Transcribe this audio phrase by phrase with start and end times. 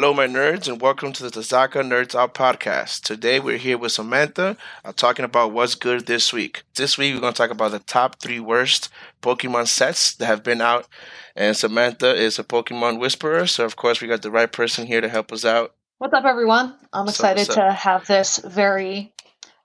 [0.00, 3.02] Hello, my nerds, and welcome to the Tazaka Nerds Out podcast.
[3.02, 6.62] Today, we're here with Samantha uh, talking about what's good this week.
[6.74, 8.88] This week, we're going to talk about the top three worst
[9.20, 10.88] Pokemon sets that have been out.
[11.36, 15.02] And Samantha is a Pokemon whisperer, so of course, we got the right person here
[15.02, 15.74] to help us out.
[15.98, 16.76] What's up, everyone?
[16.94, 19.12] I'm So- excited so- to have this very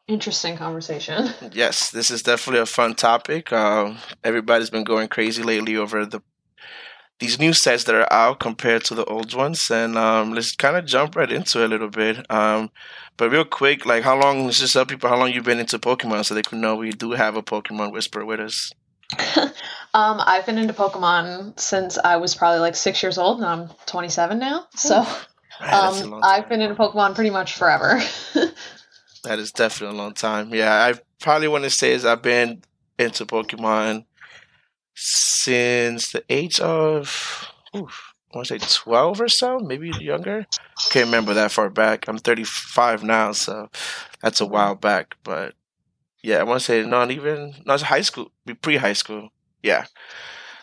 [0.05, 1.29] interesting conversation.
[1.53, 3.53] Yes, this is definitely a fun topic.
[3.53, 6.19] Um, everybody's been going crazy lately over the
[7.19, 10.75] these new sets that are out compared to the old ones, and um, let's kind
[10.75, 12.29] of jump right into it a little bit.
[12.29, 12.71] Um,
[13.17, 14.45] but real quick, like how long?
[14.45, 16.91] Let's just tell people how long you've been into Pokemon, so they can know we
[16.91, 18.71] do have a Pokemon Whisperer with us.
[19.95, 23.69] Um, I've been into Pokemon since I was probably like six years old, and I'm
[23.85, 24.67] 27 now.
[24.75, 25.07] So
[25.61, 28.01] Man, um, I've been into Pokemon pretty much forever.
[29.23, 30.53] That is definitely a long time.
[30.53, 32.61] Yeah, I probably want to say is I've been
[32.99, 34.05] into Pokemon
[34.95, 40.45] since the age of, oof, I want to say 12 or so, maybe younger.
[40.89, 42.07] Can't remember that far back.
[42.07, 43.69] I'm 35 now, so
[44.21, 45.15] that's a while back.
[45.23, 45.53] But
[46.23, 49.29] yeah, I want to say not even, not high school, pre high school.
[49.61, 49.85] Yeah.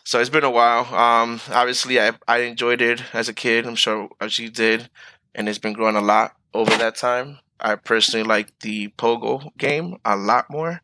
[0.04, 0.92] So it's been a while.
[0.94, 3.66] Um, obviously, I, I enjoyed it as a kid.
[3.66, 4.90] I'm sure she did.
[5.34, 7.38] And it's been growing a lot over that time.
[7.60, 10.82] I personally like the Pogo game a lot more.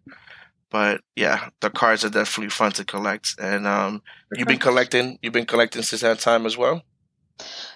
[0.70, 3.36] But yeah, the cards are definitely fun to collect.
[3.40, 4.02] And um,
[4.34, 5.18] you've been collecting.
[5.22, 6.82] You've been collecting since that time as well.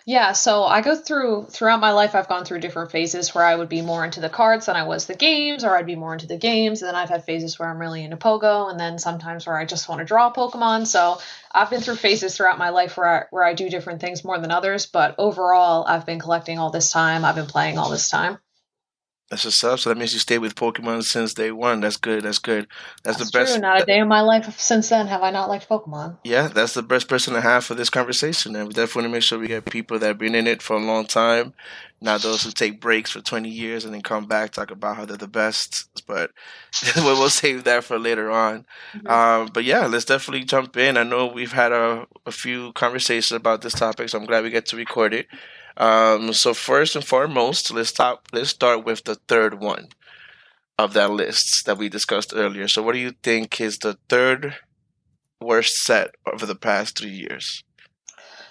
[0.05, 2.17] Yeah, so I go through throughout my life.
[2.17, 4.83] I've gone through different phases where I would be more into the cards than I
[4.83, 6.83] was the games, or I'd be more into the games.
[6.83, 9.65] And then I've had phases where I'm really into Pogo, and then sometimes where I
[9.65, 10.87] just want to draw Pokemon.
[10.87, 11.21] So
[11.53, 14.39] I've been through phases throughout my life where I, where I do different things more
[14.39, 14.87] than others.
[14.87, 17.25] But overall, I've been collecting all this time.
[17.25, 18.39] I've been playing all this time.
[19.33, 19.79] That's what's up.
[19.79, 21.81] So that means you stayed with Pokemon since day one.
[21.81, 22.23] That's good.
[22.23, 22.67] That's good.
[23.03, 23.53] That's, That's the best.
[23.55, 23.63] true.
[23.63, 26.19] Not a day in my life since then have I not liked Pokemon.
[26.23, 28.55] Yeah, that's the best person to have for this conversation.
[28.55, 30.61] And we definitely want to make sure we get people that have been in it
[30.61, 31.55] for a long time,
[32.03, 35.07] not those who take breaks for 20 years and then come back, talk about how
[35.07, 36.03] they're the best.
[36.07, 36.33] But
[36.97, 38.67] we'll save that for later on.
[38.95, 39.11] Mhm.
[39.11, 40.99] Um, but yeah, let's definitely jump in.
[40.99, 44.51] I know we've had a, a few conversations about this topic, so I'm glad we
[44.51, 45.27] get to record it.
[45.77, 48.21] Um, so first and foremost, let's start.
[48.33, 49.89] Let's start with the third one
[50.79, 52.69] of that list that we discussed earlier.
[52.69, 54.57] So, what do you think is the third
[55.41, 57.63] worst set over the past three years?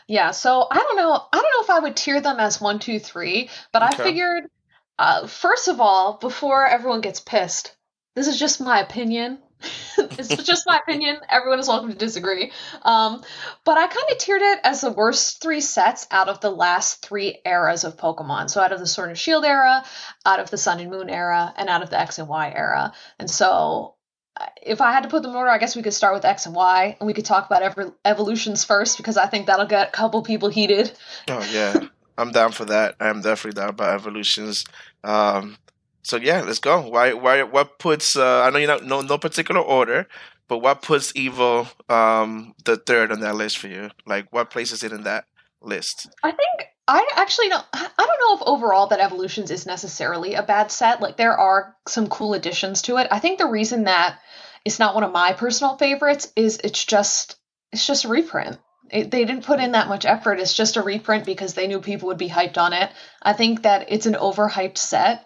[0.07, 1.13] Yeah, so I don't know.
[1.13, 4.01] I don't know if I would tier them as one, two, three, but Okay.
[4.01, 4.43] I figured,
[4.99, 7.75] uh, first of all, before everyone gets pissed,
[8.15, 9.39] this is just my opinion.
[9.97, 11.17] it's just my opinion.
[11.29, 12.51] Everyone is welcome to disagree.
[12.81, 13.23] Um,
[13.63, 17.05] but I kind of tiered it as the worst three sets out of the last
[17.05, 18.49] three eras of Pokemon.
[18.49, 19.83] So out of the Sword and Shield era,
[20.25, 22.93] out of the Sun and Moon era, and out of the X and Y era.
[23.19, 23.95] And so
[24.39, 26.25] uh, if I had to put them in order, I guess we could start with
[26.25, 29.65] X and Y, and we could talk about ever evolutions first because I think that'll
[29.65, 30.91] get a couple people heated.
[31.29, 32.95] Oh yeah, I'm down for that.
[32.99, 34.65] I'm definitely down about evolutions.
[35.03, 35.57] Um,
[36.03, 36.81] so yeah, let's go.
[36.81, 37.13] Why?
[37.13, 37.43] Why?
[37.43, 38.15] What puts?
[38.15, 40.07] Uh, I know you're not no no particular order,
[40.47, 43.89] but what puts Evo um, the third on that list for you?
[44.05, 45.25] Like, what places it in that
[45.61, 46.09] list?
[46.23, 47.65] I think I actually don't.
[47.73, 51.01] I I don't know if overall that evolutions is necessarily a bad set.
[51.01, 53.07] Like there are some cool additions to it.
[53.11, 54.19] I think the reason that
[54.65, 57.37] it's not one of my personal favorites is it's just
[57.71, 58.57] it's just a reprint.
[58.89, 60.39] It, they didn't put in that much effort.
[60.39, 62.91] It's just a reprint because they knew people would be hyped on it.
[63.21, 65.25] I think that it's an overhyped set,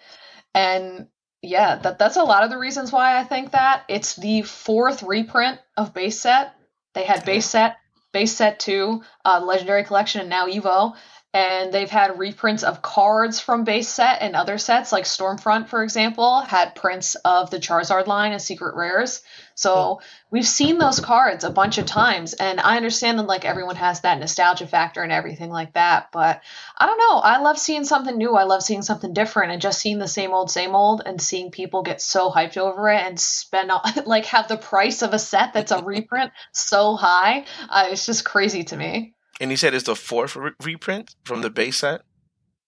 [0.56, 1.08] and
[1.42, 5.04] yeah, that that's a lot of the reasons why I think that it's the fourth
[5.04, 6.54] reprint of base set.
[6.96, 7.78] They had base set,
[8.14, 10.96] base set two, uh, legendary collection, and now Evo.
[11.36, 15.84] And they've had reprints of cards from base set and other sets, like Stormfront, for
[15.84, 19.22] example, had prints of the Charizard line and secret rares.
[19.54, 20.00] So
[20.32, 24.00] we've seen those cards a bunch of times, and I understand that like everyone has
[24.02, 26.08] that nostalgia factor and everything like that.
[26.14, 26.42] But
[26.78, 27.18] I don't know.
[27.20, 28.38] I love seeing something new.
[28.38, 31.52] I love seeing something different, and just seeing the same old, same old, and seeing
[31.52, 35.20] people get so hyped over it and spend all, like have the price of a
[35.20, 37.44] set that's a reprint so high.
[37.68, 39.15] Uh, it's just crazy to me.
[39.40, 42.02] And he said it's the fourth re- reprint from the base set.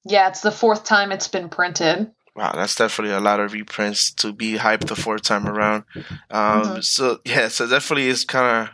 [0.06, 2.12] Yeah, it's the fourth time it's been printed.
[2.36, 5.86] Wow, that's definitely a lot of reprints to be hyped the fourth time around.
[6.30, 6.84] Um, Mhm.
[6.84, 8.74] So yeah, so definitely is kind of.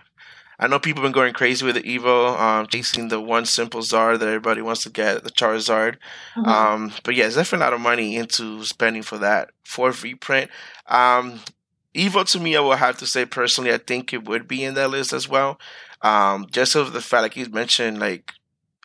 [0.59, 3.81] I know people have been going crazy with the Evo, um, chasing the one simple
[3.81, 5.95] Zard that everybody wants to get, the Charizard.
[6.35, 6.47] Mhm.
[6.47, 10.51] Um, but yeah, it's definitely a lot of money into spending for that fourth reprint.
[10.87, 11.41] Um,
[11.95, 14.73] Evo to me, I will have to say personally, I think it would be in
[14.75, 15.59] that list as well.
[16.03, 18.33] Um, just of the fact, like you mentioned, like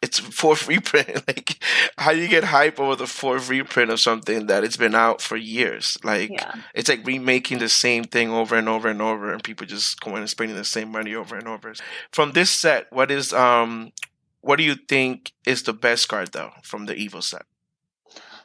[0.03, 1.27] it's fourth reprint.
[1.27, 1.63] like
[1.99, 5.37] how you get hype over the fourth reprint of something that it's been out for
[5.37, 5.99] years.
[6.05, 6.55] Like yeah.
[6.75, 10.19] it's like remaking the same thing over and over and over, and people just going
[10.19, 11.75] and spending the same money over and over.
[12.13, 13.93] From this set, what is um
[14.41, 17.43] what do you think is the best card though from the Evo set?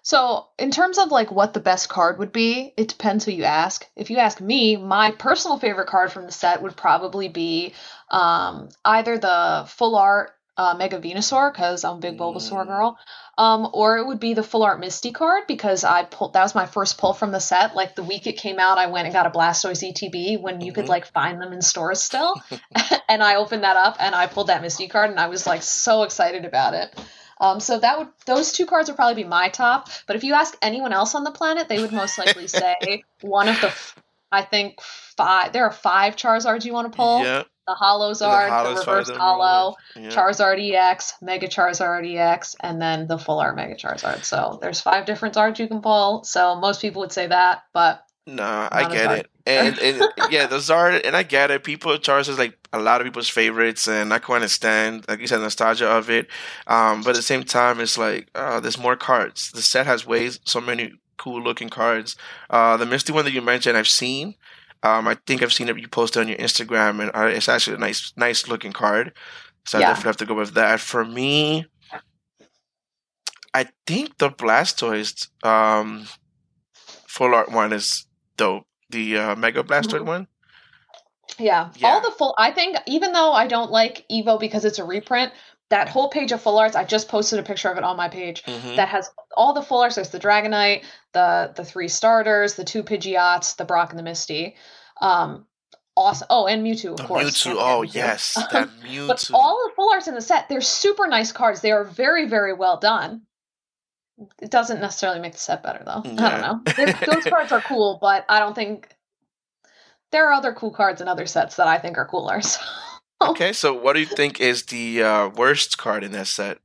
[0.06, 3.46] So, in terms of like what the best card would be, it depends who you
[3.46, 3.88] ask.
[3.96, 7.74] If you ask me, my personal favorite card from the set would probably be
[8.12, 12.68] um, either the full art uh, Mega Venusaur because I'm a big Bulbasaur Mm.
[12.68, 12.98] girl,
[13.38, 16.54] um, or it would be the full art Misty card because I pulled that was
[16.54, 17.74] my first pull from the set.
[17.74, 20.74] Like the week it came out, I went and got a Blastoise ETB when you
[20.74, 20.90] could Mhm.
[20.90, 22.36] like find them in stores still,
[23.10, 25.64] and I opened that up and I pulled that Misty card and I was like
[25.64, 26.94] so excited about it.
[27.44, 29.90] Um, so that would those two cards would probably be my top.
[30.07, 33.50] But if you ask anyone else on the planet, they would most likely say one
[33.50, 33.95] of the f-
[34.31, 35.51] I think five.
[35.51, 37.22] There are five Charizards you want to pull.
[37.22, 40.10] Yeah, The Holo the Zard, the, Reverse Holo, Yeah.
[40.10, 44.24] Charizard EX, Mega Charizard EX, and then the Full Art Mega Charizard.
[44.24, 46.24] So there's five different Zards you can pull.
[46.24, 49.30] So most people would say that, but Nah, I Not get it.
[49.46, 51.64] And and yeah, the Zard, and I get it.
[51.64, 55.28] People Charizard is like a lot of people's favorites, and I can understand, like you
[55.28, 56.28] said, nostalgia of it.
[56.68, 59.52] Um, but at the same time, it's like uh, there's more cards.
[59.52, 62.16] The set has ways so many cool looking cards.
[62.50, 64.36] Uh, the Misty one that you mentioned, I've seen.
[64.84, 67.76] Um, I think I've seen it you posted on your Instagram, and uh, it's actually
[67.76, 69.14] a nice, nice looking card.
[69.66, 70.81] So I definitely have to go with that.
[70.81, 71.66] For me,
[73.54, 76.08] I think the Blastoise um,
[77.08, 78.06] full art one is
[78.38, 78.65] dope.
[78.89, 80.06] The uh, Mega Blastoise Mhm.
[80.06, 80.27] one.
[81.39, 81.88] yeah, Yeah.
[81.88, 82.35] all the full.
[82.38, 85.31] I think even though I don't like Evo because it's a reprint,
[85.69, 88.07] that whole page of full arts, I just posted a picture of it on my
[88.09, 88.44] page.
[88.44, 88.75] Mhm.
[88.75, 89.95] That has all the full arts.
[89.95, 90.83] There's the Dragonite,
[91.13, 94.56] the the three starters, the two Pidgeots, the Brock and the Misty.
[95.01, 95.47] Um,
[95.97, 96.27] awesome.
[96.30, 97.24] Oh, and Mewtwo, of The course.
[97.24, 97.56] Mewtwo.
[97.57, 97.94] Oh Mewtwo.
[97.95, 99.07] yes, that Mewtwo.
[99.07, 101.62] But all the full arts in the set, they're super nice cards.
[101.62, 103.21] They are very, very well done.
[104.42, 106.01] It doesn't necessarily make the set better, though.
[106.06, 106.95] I don't know.
[107.12, 108.95] Those cards are cool, but I don't think
[110.12, 112.42] there are other cool cards in other sets that I think are cooler.
[113.21, 113.30] So.
[113.31, 116.57] okay, so what do you think is the uh, worst card in that set?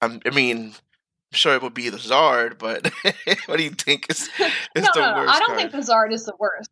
[0.00, 0.74] Um, I mean, I'm
[1.32, 2.92] sure it would be the Zard, but
[3.46, 4.30] what do you think is,
[4.76, 5.28] is no, the no, no.
[5.28, 5.58] I don't card?
[5.58, 6.70] think the Zard is the worst.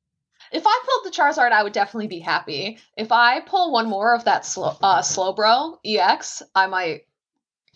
[0.53, 2.79] If I pulled the Charizard, I would definitely be happy.
[2.97, 7.07] If I pull one more of that slow, uh, Slowbro EX, I might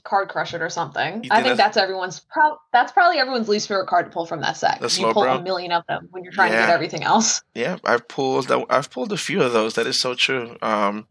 [0.06, 1.26] card crush it or something.
[1.30, 4.40] I think think that's everyone's pro- that's probably everyone's least favorite card to pull from
[4.40, 4.80] that set.
[4.98, 7.42] You pull a million of them when you're trying to get everything else.
[7.54, 9.74] Yeah, I've pulled I've pulled a few of those.
[9.74, 10.56] That is so true.
[10.62, 11.06] Um,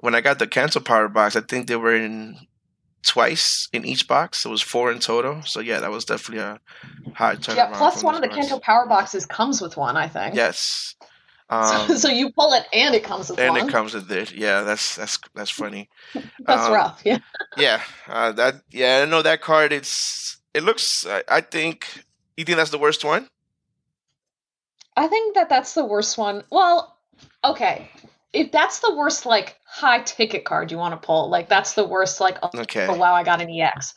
[0.00, 2.36] when I got the Kanto power box, I think they were in
[3.02, 4.44] twice in each box.
[4.44, 5.42] It was four in total.
[5.42, 6.60] So yeah, that was definitely a
[7.14, 7.56] high turnaround.
[7.56, 10.34] Yeah, one of the Kanto power boxes comes with one, I think.
[10.34, 10.94] Yes.
[11.50, 14.32] So, Um, so you pull it and it comes with and it comes with it.
[14.32, 15.88] Yeah, that's that's that's funny.
[16.46, 17.02] That's um, rough.
[17.04, 17.18] Yeah.
[17.56, 19.72] Yeah, uh, that yeah, I know that card.
[19.72, 21.06] It's it looks.
[21.06, 22.04] I, I think.
[22.36, 23.28] You think that's the worst one?
[24.96, 26.44] I think that that's the worst one.
[26.50, 26.96] Well,
[27.44, 27.90] okay.
[28.32, 31.84] If that's the worst, like, high ticket card you want to pull, like, that's the
[31.84, 32.86] worst, like, oh, Okay.
[32.86, 33.94] oh, wow, I got an EX.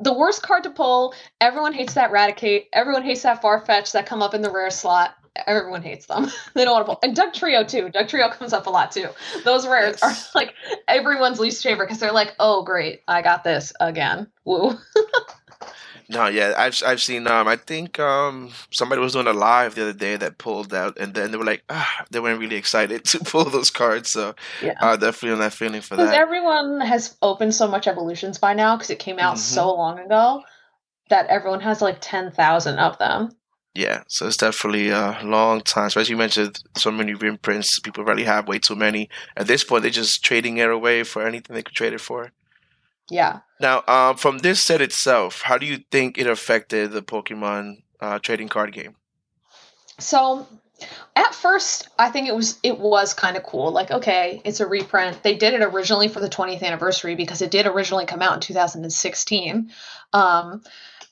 [0.00, 2.66] The worst card to pull, everyone hates that Raticate.
[2.72, 5.14] Everyone hates that Farfetch that come up in the rare slot.
[5.46, 6.28] Everyone hates them.
[6.54, 7.00] they don't want to pull.
[7.02, 7.88] And Dugtrio, too.
[7.90, 9.08] Dugtrio comes up a lot, too.
[9.44, 10.54] Those rares are, like,
[10.88, 14.28] everyone's least favorite because they're like, oh, great, I got this again.
[14.44, 14.78] Woo.
[16.10, 17.26] No, yeah, I've I've seen.
[17.28, 20.96] Um, I think um somebody was doing a live the other day that pulled out,
[20.98, 24.08] and then they were like, ah, they weren't really excited to pull those cards.
[24.10, 24.74] So Yeah.
[24.80, 26.20] uh, definitely on that feeling for Because that.
[26.20, 29.40] everyone has opened so much evolutions by now because it came out Mhm.
[29.40, 30.42] so long ago
[31.10, 33.30] that everyone has like 10,000 of them.
[33.74, 35.86] Yeah, so it's definitely a long time.
[35.86, 37.78] Especially you mentioned so many reprints.
[37.78, 39.08] People really have way too many.
[39.36, 42.32] At this point, they're just trading it away for anything they could trade it for.
[43.10, 43.40] Yeah.
[43.60, 48.18] Now, um, from this set itself, how do you think it affected the Pokemon uh,
[48.18, 48.96] trading card game?
[49.98, 50.46] So
[51.16, 53.72] at first, I think it was it was kind of cool.
[53.72, 55.22] Like, okay, it's a reprint.
[55.22, 58.40] They did it originally for the 20th anniversary because it did originally come out in
[58.40, 59.72] 2016.
[60.12, 60.62] Um,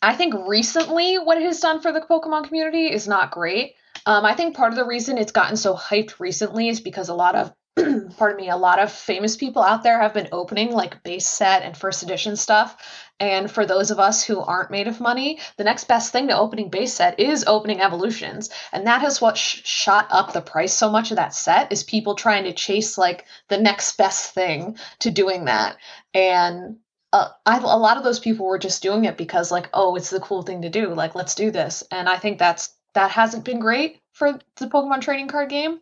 [0.02, 3.74] I think recently what it has done for the Pokemon community is not great.
[4.04, 7.14] Um, I think part of the reason it's gotten so hyped recently is because a
[7.14, 7.52] lot of
[8.16, 11.62] pardon me, a lot of famous people out there have been opening like base set
[11.62, 13.10] and first edition stuff.
[13.20, 16.36] And for those of us who aren't made of money, the next best thing to
[16.36, 18.48] opening base set is opening evolutions.
[18.72, 21.84] And that is what sh- shot up the price so much of that set is
[21.84, 25.76] people trying to chase like the next best thing to doing that.
[26.14, 26.78] And
[27.12, 30.10] uh, I, a lot of those people were just doing it because like, oh, it's
[30.10, 30.92] the cool thing to do.
[30.94, 31.82] Like, let's do this.
[31.90, 35.80] And I think that's that hasn't been great for the Pokemon trading card game.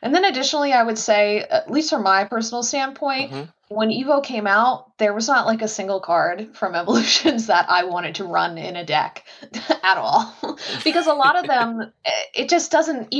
[0.00, 3.52] And then additionally, I would say, at least from my personal standpoint, Mhm.
[3.68, 7.84] when Evo came out, there was not like a single card from Evolutions that I
[7.84, 9.24] wanted to run in a deck
[9.82, 10.32] at all.
[10.84, 11.92] because a lot of them,
[12.32, 13.12] it just doesn't.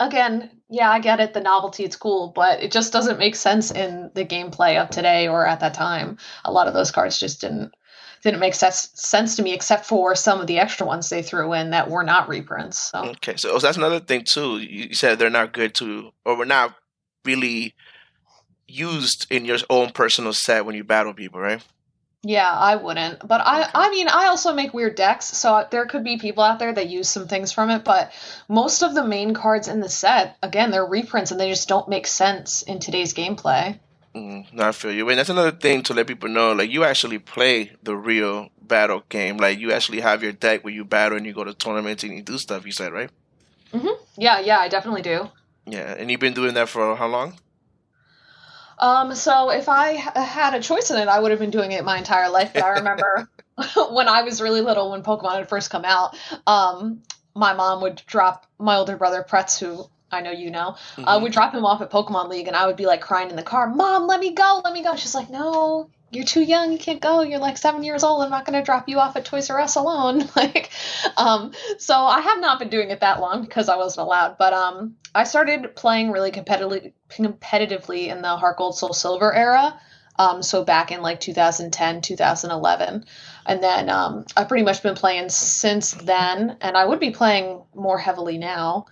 [0.00, 1.34] Again, yeah, I get it.
[1.34, 5.28] The novelty, it's cool, but it just doesn't make sense in the gameplay of today
[5.28, 6.18] or at that time.
[6.44, 7.74] A lot of those cards just didn't
[8.22, 11.52] didn't make sense sense to me, except for some of the extra ones they threw
[11.52, 12.78] in that were not reprints.
[12.78, 13.04] So.
[13.10, 14.58] Okay, so oh, that's another thing too.
[14.58, 16.74] You said they're not good to, or we're not
[17.24, 17.74] really
[18.66, 21.62] used in your own personal set when you battle people, right?
[22.26, 23.26] Yeah, I wouldn't.
[23.26, 26.58] But I I mean, I also make weird decks, so there could be people out
[26.58, 28.12] there that use some things from it, but
[28.48, 31.88] most of the main cards in the set, again, they're reprints and they just don't
[31.88, 33.78] make sense in today's gameplay.
[34.14, 35.08] Mm, no, I feel you.
[35.10, 36.52] And that's another thing to let people know.
[36.52, 39.38] Like, you actually play the real battle game.
[39.38, 42.14] Like, you actually have your deck where you battle and you go to tournaments and
[42.14, 43.10] you do stuff, you said, right?
[43.72, 44.02] Mm-hmm.
[44.16, 45.30] Yeah, yeah, I definitely do.
[45.66, 47.34] Yeah, and you've been doing that for how long?
[48.78, 51.84] Um, so if I had a choice in it, I would have been doing it
[51.84, 52.52] my entire life.
[52.54, 53.28] But I remember
[53.90, 56.16] when I was really little, when Pokemon had first come out,
[56.46, 57.02] um,
[57.34, 61.08] my mom would drop my older brother Pretz, who I know you know, uh, mm-hmm.
[61.08, 63.36] uh, would drop him off at Pokemon League, and I would be like crying in
[63.36, 66.72] the car, "Mom, let me go, let me go." She's like, "No, you're too young,
[66.72, 67.22] you can't go.
[67.22, 68.22] You're like seven years old.
[68.22, 70.70] I'm not going to drop you off at Toys R Us alone." like,
[71.16, 74.38] um, so I have not been doing it that long because I wasn't allowed.
[74.38, 79.78] But um, I started playing really competitively, competitively in the Heart Gold Soul Silver era.
[80.16, 83.04] Um, so back in like 2010, 2011.
[83.46, 87.62] And then um, I've pretty much been playing since then, and I would be playing
[87.74, 88.86] more heavily now.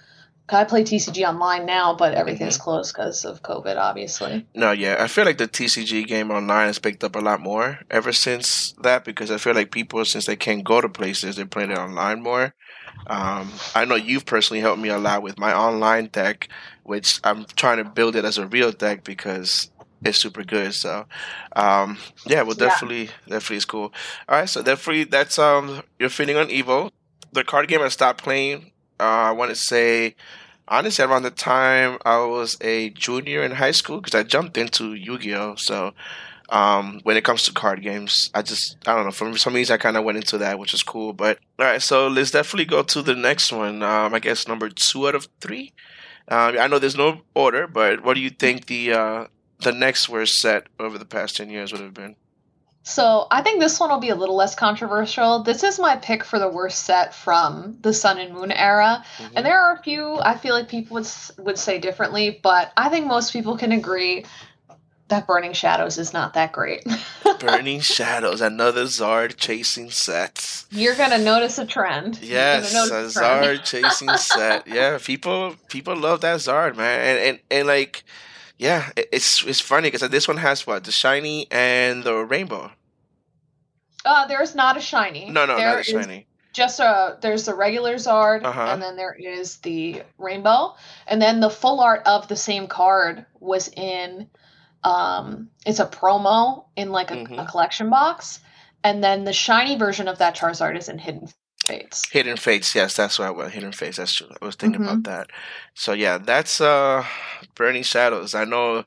[0.49, 2.65] I play TCG online now, but everything's mm-hmm.
[2.65, 4.47] closed because of COVID, obviously.
[4.55, 7.79] No, yeah, I feel like the TCG game online has picked up a lot more
[7.91, 11.47] ever since that because I feel like people, since they can't go to places, they're
[11.47, 12.55] playing it online more.
[13.07, 16.49] Um, I know you've personally helped me a lot with my online deck,
[16.83, 19.71] which I'm trying to build it as a real deck because
[20.05, 20.75] it's super good.
[20.75, 21.07] So,
[21.55, 23.11] um, yeah, well, definitely, yeah.
[23.29, 23.93] definitely is cool.
[24.29, 26.91] All right, so definitely that's um, you're feeding on Evo.
[27.33, 28.72] The card game I stopped playing
[29.03, 30.15] uh, I want to say,
[30.69, 34.95] honestly, around the time I was a junior in high school, because I jumped into
[34.95, 35.55] Yu Gi Oh!
[35.57, 35.93] So
[36.49, 39.75] um, when it comes to card games, I just, I don't know, for some reason
[39.75, 41.13] I kind of went into that, which is cool.
[41.13, 43.83] But all right, so let's definitely go to the next one.
[43.83, 45.73] Um, I guess number two out of three.
[46.29, 49.27] Um, I know there's no order, but what do you think the uh,
[49.61, 52.17] the next worst set over the past 10 years would have been?
[52.85, 55.43] So I think this one will be a little less controversial.
[55.43, 59.37] This is my pick for the worst set from the Sun and Moon era, mm-hmm.
[59.37, 61.09] and there are a few I feel like people would
[61.39, 64.25] would say differently, but I think most people can agree
[65.09, 66.85] that Burning Shadows is not that great.
[67.39, 70.65] Burning Shadows, another Zard chasing set.
[70.71, 72.19] You're gonna notice a trend.
[72.23, 74.67] Yes, a, a Zard chasing set.
[74.67, 78.03] Yeah, people people love that Zard, man, and and, and like
[78.63, 82.71] yeah, it's it's funny because this one has what the shiny and the rainbow.
[84.05, 85.29] Uh, there's not a shiny.
[85.29, 86.29] No, no, there not a shiny.
[86.53, 88.69] Just a there's the regular Zard, uh-huh.
[88.71, 90.77] and then there is the rainbow,
[91.09, 94.29] and then the full art of the same card was in.
[94.85, 97.41] Um, it's a promo in like a, mm-hmm.
[97.41, 98.39] a collection box,
[98.85, 101.29] and then the shiny version of that Charizard is in Hidden
[101.67, 102.09] Fates.
[102.11, 103.53] Hidden Fates, yes, that's what I was.
[103.53, 104.29] Hidden Fates, that's true.
[104.41, 104.91] I was thinking mm-hmm.
[104.91, 105.31] about that.
[105.75, 107.05] So yeah, that's uh
[107.55, 108.35] Burning Shadows.
[108.35, 108.85] I know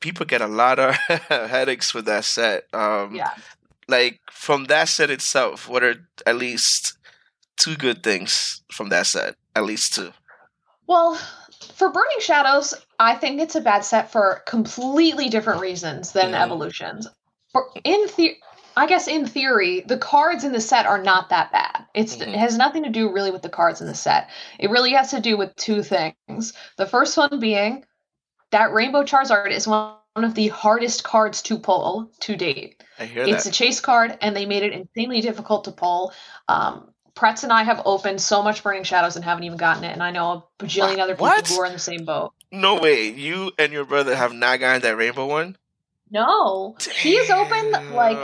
[0.00, 0.94] people get a lot of
[1.28, 2.64] headaches with that set.
[2.72, 3.30] Um yeah.
[3.88, 6.98] like from that set itself, what are at least
[7.56, 9.36] two good things from that set?
[9.54, 10.12] At least two.
[10.86, 11.14] Well,
[11.74, 16.42] for Burning Shadows, I think it's a bad set for completely different reasons than mm-hmm.
[16.42, 17.06] Evolutions.
[17.52, 18.36] For, in the
[18.80, 21.84] I guess in theory, the cards in the set are not that bad.
[21.92, 22.30] It's mm-hmm.
[22.30, 24.30] it has nothing to do really with the cards in the set.
[24.58, 26.54] It really has to do with two things.
[26.78, 27.84] The first one being
[28.52, 32.82] that Rainbow Charizard is one of the hardest cards to pull to date.
[32.98, 33.50] I hear it's that.
[33.50, 36.14] a chase card, and they made it insanely difficult to pull.
[36.48, 39.92] Um, Pretz and I have opened so much Burning Shadows and haven't even gotten it,
[39.92, 41.46] and I know a bajillion other people what?
[41.46, 42.32] who are in the same boat.
[42.50, 43.10] No way.
[43.10, 45.58] You and your brother have not gotten that rainbow one?
[46.10, 46.94] No, Damn.
[46.94, 48.16] he's open like.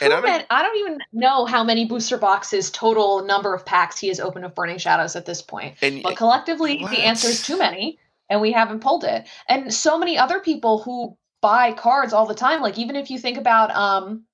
[0.00, 3.98] And I don't, I don't even know how many booster boxes total number of packs
[3.98, 5.76] he has opened of Burning Shadows at this point.
[5.82, 6.90] And, but collectively, what?
[6.90, 9.28] the answer is too many, and we haven't pulled it.
[9.48, 13.18] And so many other people who buy cards all the time, like even if you
[13.18, 14.24] think about um,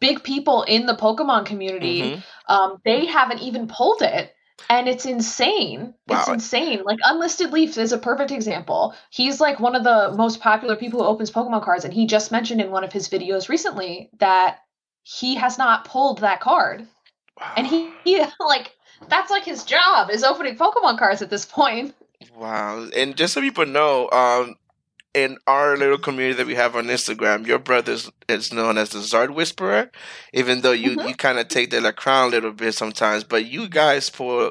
[0.00, 2.52] big people in the Pokemon community, mm-hmm.
[2.52, 4.32] um, they haven't even pulled it
[4.70, 5.94] and it's insane.
[6.06, 6.20] Wow.
[6.20, 6.82] It's insane.
[6.84, 8.94] Like Unlisted Leaf is a perfect example.
[9.10, 12.32] He's like one of the most popular people who opens Pokemon cards, and he just
[12.32, 14.60] mentioned in one of his videos recently that
[15.08, 16.86] he has not pulled that card.
[17.40, 17.52] Wow.
[17.56, 18.72] And he, he like
[19.08, 21.94] that's like his job is opening Pokemon cards at this point.
[22.34, 22.88] Wow.
[22.96, 24.56] And just so people know, um
[25.14, 28.90] in our little community that we have on Instagram, your brother is, is known as
[28.90, 29.90] the Zard Whisperer,
[30.34, 31.08] even though you, Mhm.
[31.08, 33.24] you kind of take the like, crown a little bit sometimes.
[33.24, 34.50] But you guys pull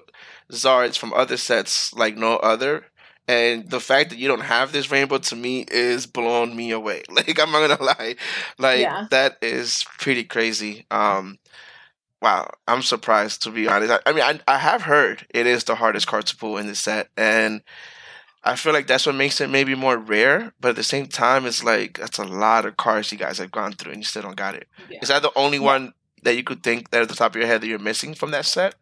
[0.52, 2.86] Zards from other sets like no other.
[3.28, 7.04] And the fact that you don't have this rainbow to me is blown me away.
[7.10, 8.16] Like I'm not gonna lie,
[8.60, 9.08] like Yeah.
[9.12, 10.86] that is pretty crazy.
[10.92, 11.40] Um,
[12.22, 13.92] wow, I'm surprised to be honest.
[13.92, 16.68] I, I mean, I, I have heard it is the hardest card to pull in
[16.68, 17.62] the set, and
[18.44, 20.54] I feel like that's what makes it maybe more rare.
[20.60, 23.52] But at the same time, it's like that's a lot of cards you guys have
[23.52, 24.68] gone through, and you still don't got it.
[24.90, 25.00] Yeah.
[25.02, 25.64] Is that the only Yeah.
[25.64, 28.14] one that you could think that at the top of your head that you're missing
[28.14, 28.76] from that set?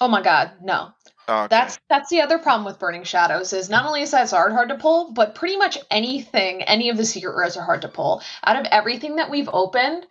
[0.00, 0.92] Oh my god, no.
[1.28, 1.48] Oh, okay.
[1.50, 4.68] That's that's the other problem with Burning Shadows is not only is that Zard hard
[4.68, 8.22] to pull, but pretty much anything, any of the secret rares are hard to pull.
[8.44, 10.06] Out of everything that we've opened,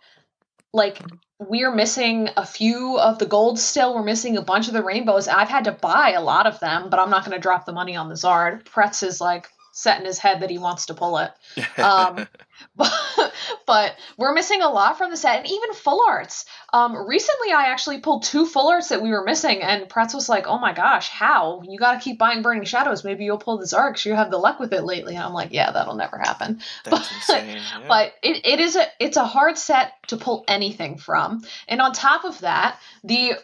[0.72, 1.00] like
[1.38, 3.94] we're missing a few of the golds still.
[3.94, 5.28] We're missing a bunch of the rainbows.
[5.28, 7.72] I've had to buy a lot of them, but I'm not going to drop the
[7.72, 8.64] money on the Zard.
[8.64, 11.32] Pretz is like set in his head that he wants to pull it.
[11.78, 12.26] um,
[12.76, 13.32] but,
[13.66, 16.44] but we're missing a lot from the set and even full arts.
[16.72, 20.28] Um recently i actually pulled two full arts that we were missing and Pretz was
[20.28, 21.62] like oh my gosh how?
[21.64, 23.04] You got to keep buying burning shadows.
[23.04, 25.14] Maybe you'll pull this arc you have the luck with it lately.
[25.14, 26.60] And i'm like yeah that'll never happen.
[26.84, 27.56] That's insane.
[27.56, 27.84] Yeah.
[27.88, 31.42] but it, it is a it's a hard set to pull anything from.
[31.68, 33.34] And on top of that the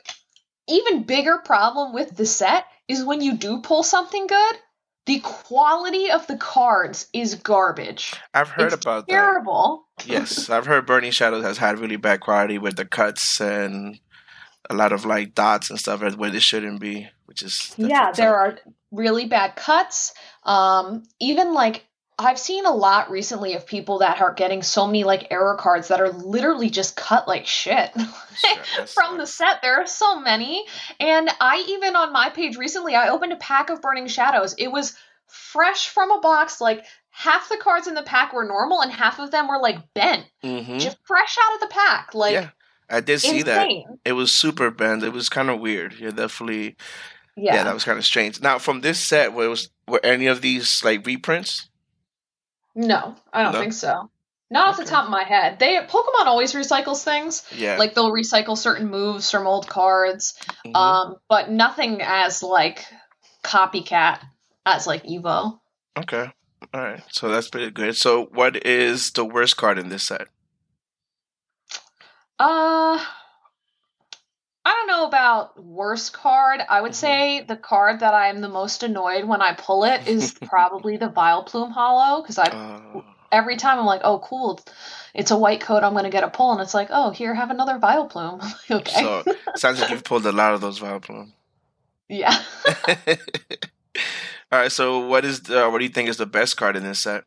[0.68, 4.56] even bigger problem with the set is when you do pull something good
[5.10, 8.14] the quality of the cards is garbage.
[8.32, 9.12] I've heard it's about that.
[9.12, 9.88] terrible.
[10.06, 13.98] Yes, I've heard Burning Shadows has had really bad quality with the cuts and
[14.70, 18.36] a lot of like dots and stuff where they shouldn't be, which is yeah there
[18.36, 18.58] are
[18.92, 20.14] really bad cuts.
[20.44, 21.86] Um even like
[22.20, 25.88] i've seen a lot recently of people that are getting so many like error cards
[25.88, 27.90] that are literally just cut like shit
[28.94, 30.64] from the set there are so many
[30.98, 34.68] and i even on my page recently i opened a pack of burning shadows it
[34.68, 34.96] was
[35.26, 39.18] fresh from a box like half the cards in the pack were normal and half
[39.18, 42.50] of them were like bent hmm just fresh out of the pack like yeah,
[42.90, 43.68] I did see that.
[44.04, 45.04] It was super bent.
[45.04, 45.94] It was kind of weird.
[45.98, 46.76] Yeah, definitely.
[47.36, 48.40] Yeah, yeah, that was kind of strange.
[48.40, 51.69] Now, from this set, was were any of these like reprints?
[52.74, 53.60] No i don't No?
[53.60, 54.10] think so
[54.52, 58.12] not off the top of my head they pokemon always recycles things Yeah, like they'll
[58.12, 60.34] recycle certain moves from old cards
[60.66, 60.74] mhm.
[60.76, 62.84] um but nothing as like
[63.44, 64.20] copycat
[64.66, 65.58] as like evo
[65.98, 66.30] okay,
[66.72, 67.02] all right.
[67.10, 67.96] So that's pretty good.
[67.96, 70.28] So, what is the worst card in this set?
[72.38, 73.04] uh
[74.64, 76.94] i don't know about worst card i would Mhm.
[76.94, 81.08] say the card that i'm the most annoyed when i pull it is probably the
[81.08, 83.00] Vile Plume holo because i Uh,
[83.32, 84.60] every time i'm like oh cool
[85.14, 87.50] it's a white coat i'm gonna get a pull and it's like oh here have
[87.50, 89.24] another vileplume okay so
[89.56, 91.32] sounds like you've pulled a lot of those Vileplume.
[92.08, 92.36] yeah
[94.52, 94.72] All right.
[94.72, 97.22] So, what is the, what do you think is the best card in this set?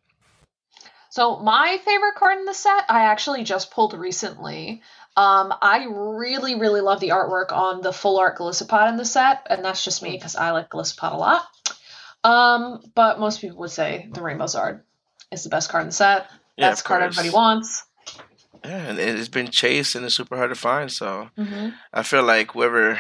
[1.10, 4.82] So my favorite card in the set, I actually just pulled recently.
[5.15, 9.45] Um, I really, really love the artwork on the full art Golisopod in the set,
[9.49, 11.45] and that's just me because I like Golisopod a lot.
[12.23, 14.82] Um, but most people would say the Rainbow Zard
[15.32, 16.28] is the best card in the set.
[16.58, 17.84] Yeah, That's the card everybody wants.
[18.63, 20.91] Yeah, and it's been chased and it's super hard to find.
[20.91, 22.99] So hmm I feel like whoever,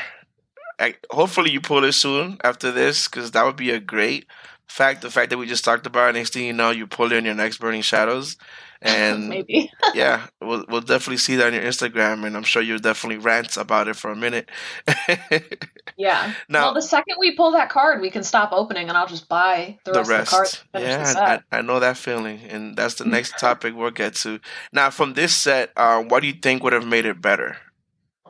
[0.77, 4.27] I, hopefully you pull it soon after this, because that would be a great
[4.67, 5.01] fact.
[5.01, 7.35] The fact that we just talked about, next thing you know, you pull in your
[7.35, 8.37] next Burning Shadows,
[8.83, 9.71] and Maybe.
[9.93, 13.57] yeah, we'll we'll definitely see that on your Instagram, and I'm sure you'll definitely rant
[13.57, 14.49] about it for a minute.
[15.95, 16.33] Yeah.
[16.49, 19.29] now well, the second we pull that card, we can stop opening, and I'll just
[19.29, 20.63] buy the the rest, rest, of the cards.
[20.73, 21.39] and the yeah.
[21.51, 24.39] I, I know that feeling, and that's the next topic we'll get to.
[24.71, 27.57] Now, from this set, uh, what do you think would have made it better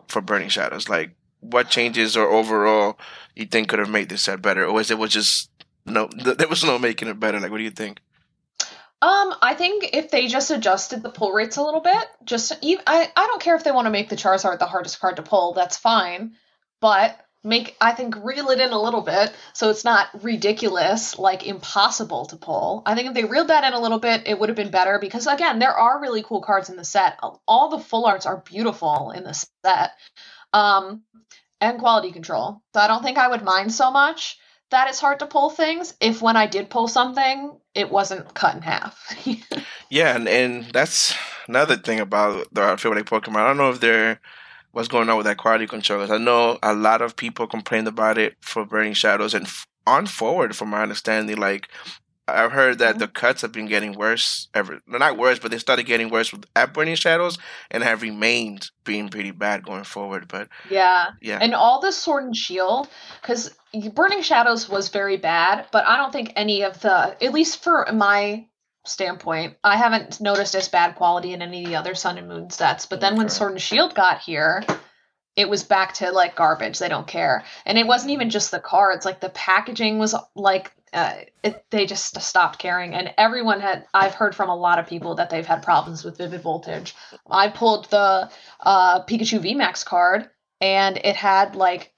[0.10, 0.89] for Burning Shadows?
[0.89, 3.00] Like, what changes or overall
[3.36, 5.50] you think could have made this set better, or was it was just
[5.86, 6.08] no?
[6.08, 7.39] Th- there was no making it better.
[7.39, 8.00] Like, what do you think?
[9.02, 12.84] Um, I think if they just adjusted the pull rates a little bit, just ev-
[12.88, 15.24] I I don't care if they want to make the Charizard the hardest card to
[15.24, 16.36] pull, that's fine,
[16.80, 21.46] but make I think reel it in a little bit so it's not ridiculous, like
[21.46, 22.82] impossible to pull.
[22.86, 25.00] I think if they reeled that in a little bit, it would have been better
[25.00, 27.19] because again, there are really cool cards in the set.
[27.46, 29.34] All the full arts are beautiful in the
[29.65, 29.91] set.
[30.54, 31.04] Um,
[31.60, 32.62] and quality control.
[32.74, 34.38] So I don't think I would mind so much
[34.73, 38.55] that it's hard to pull things if when I did pull something, it wasn't cut
[38.55, 39.15] in half.
[39.89, 41.13] Yeah, and, and that's
[41.47, 43.36] another thing about the I feel like Pokemon.
[43.38, 44.19] I don't know if they're
[44.71, 45.99] what's going on with that quality control.
[45.99, 49.67] 'cause I know a lot of people complained about it for Burning Shadows, and f-
[49.86, 51.69] on forward, from my understanding, like
[52.27, 52.99] I've heard that Mhm.
[52.99, 54.47] the cuts have been getting worse.
[54.53, 57.38] Ever, no, not worse, but they started getting worse with at Burning Shadows,
[57.69, 60.27] and have remained being pretty bad going forward.
[60.29, 61.12] But yeah.
[61.21, 62.88] yeah, And all the Sword and Shield,
[63.21, 63.51] because
[63.93, 67.88] Burning Shadows was very bad, but I don't think any of the, at least for
[67.91, 68.45] my
[68.86, 69.57] standpoint.
[69.63, 72.86] I haven't noticed as bad quality in any of the other Sun and Moon sets,
[72.86, 74.63] but then when Sword and Shield got here,
[75.36, 76.79] it was back to like garbage.
[76.79, 79.05] They don't care, and it wasn't even just the cards.
[79.05, 83.86] Like the packaging was like uh, it, they just stopped caring, and everyone had.
[83.93, 86.95] I've heard from a lot of people that they've had problems with Vivid Voltage.
[87.29, 88.29] I pulled the
[88.60, 90.29] uh, Pikachu VMAX card,
[90.62, 91.93] and it had like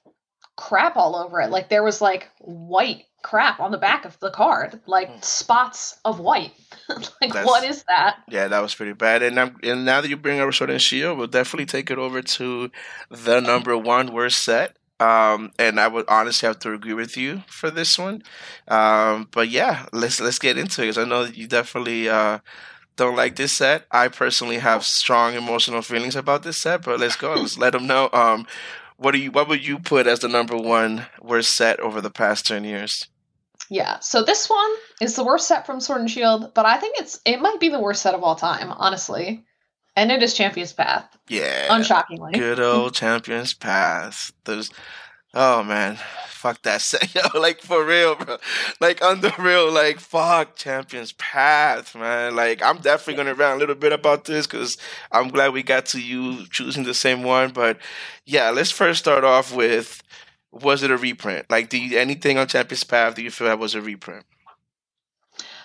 [0.55, 1.49] crap all over it.
[1.49, 5.19] Like there was like white crap on the back of the card, like Hmm.
[5.21, 6.53] spots of white.
[6.89, 8.17] like That's- what is that?
[8.29, 9.23] Yeah, that was pretty bad.
[9.23, 11.97] And I'm, and now that you bring up Sword and Shield, we'll definitely take it
[11.97, 12.71] over to
[13.09, 14.77] the number one worst set.
[14.99, 18.23] Um, and I would honestly have to agree with you for this one.
[18.67, 22.39] Um, but yeah, let's let's get into it because I know that you definitely uh,
[22.95, 23.85] don't like this set.
[23.91, 27.33] I personally have strong emotional feelings about this set, but let's go.
[27.33, 28.09] let's let them know.
[28.13, 28.47] Um,
[28.97, 29.31] what do you?
[29.31, 33.07] What would you put as the number one worst set over the past ten years?
[33.69, 33.99] Yeah.
[33.99, 37.19] So this one is the worst set from Sword and Shield, but I think it's
[37.25, 39.43] it might be the worst set of all time, honestly.
[39.95, 42.33] And it is Champion's Path, Yeah, unshockingly.
[42.33, 44.31] Good old Champions Path.
[44.43, 44.69] Those,
[45.33, 47.21] oh man, fuck that set, yo.
[47.39, 48.37] Like for real, bro.
[48.81, 52.35] Like on the real, like fuck Champions Path, man.
[52.35, 54.77] Like I'm definitely gonna rant a little bit about this because
[55.11, 57.51] I'm glad we got to you choosing the same one.
[57.51, 57.77] But
[58.25, 60.01] yeah, let's first start off with.
[60.51, 61.47] Was it a reprint?
[61.49, 64.23] Like, do you, anything on Champions Path do you feel that was a reprint?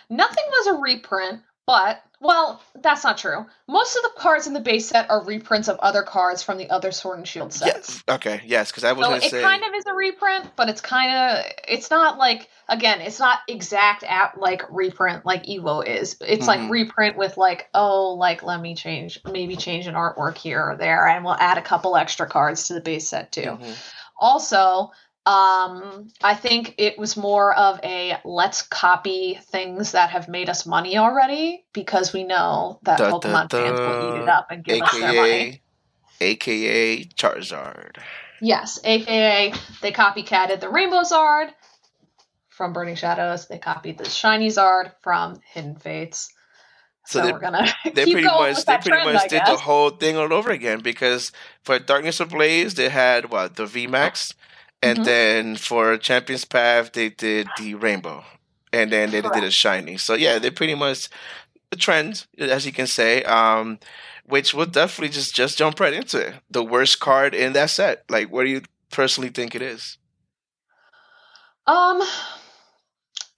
[0.08, 3.46] Nothing was a reprint, but well, that's not true.
[3.66, 6.68] Most of the cards in the base set are reprints of other cards from the
[6.68, 7.88] other Sword and Shield sets.
[7.88, 8.04] Yes.
[8.09, 8.42] Okay.
[8.44, 9.42] Yes, because I was So gonna it say.
[9.42, 13.38] kind of is a reprint, but it's kind of it's not like again, it's not
[13.48, 16.16] exact at like reprint like Evo is.
[16.20, 16.48] It's Mhm.
[16.48, 20.76] like reprint with like oh, like let me change maybe change an artwork here or
[20.76, 23.59] there, and we'll add a couple extra cards to the base set too.
[23.61, 23.76] Mhm.
[24.20, 24.90] Also,
[25.26, 30.66] um, I think it was more of a let's copy things that have made us
[30.66, 34.64] money already because we know that Da, da, Pokemon fans will eat it up and
[34.64, 35.62] give us their money.
[36.20, 37.96] AKA, AKA Charizard.
[38.40, 39.52] Yes, aka
[39.83, 41.48] they copycatted the Rainbow Zard
[42.48, 43.46] from Burning Shadows.
[43.48, 46.33] They copied the Shiny Zard from Hidden Fates.
[47.06, 49.56] So So, they- we're gonna They keep pretty much they pretty trend, much did the
[49.56, 54.35] whole thing all over again because for Darkness Ablaze they had what the VMAX,
[54.82, 55.04] and Mhm.
[55.04, 58.24] then for Champions Path they did the Rainbow,
[58.72, 59.52] and then they did a Correct.
[59.52, 59.96] Shiny.
[59.98, 61.08] So yeah, they're pretty much
[61.70, 63.22] the trend, as you can say.
[63.24, 63.78] Um,
[64.26, 66.34] which will definitely just just jump right into it.
[66.50, 68.04] The worst card in that set.
[68.10, 69.98] Like, what do you personally think it is?
[71.66, 72.02] Um,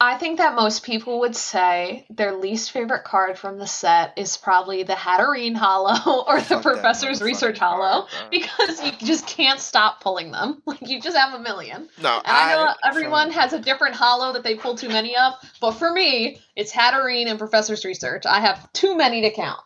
[0.03, 4.37] I think that most people would say their least favorite card from the set is
[4.37, 8.09] probably the Hatterene Holo or the Fuck Professor's Research Holo bro.
[8.33, 10.61] because you just can't stop pulling them.
[10.67, 11.89] Like you just have a million.
[12.03, 15.17] No, And I know everyone from- has a different holo that they pull too many
[15.17, 18.27] of, but for me, it's Hatterene and Professor's Research.
[18.27, 19.61] I have too many to count.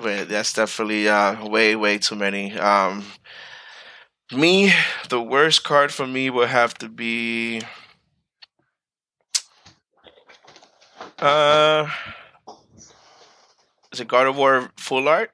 [0.00, 2.58] Wait, that's definitely uh, way, way too many.
[2.58, 3.04] Um,
[4.32, 4.72] me,
[5.10, 7.62] the worst card for me would have to be.
[11.18, 11.88] Uh,
[13.92, 15.30] is it Gardevoir Full Art?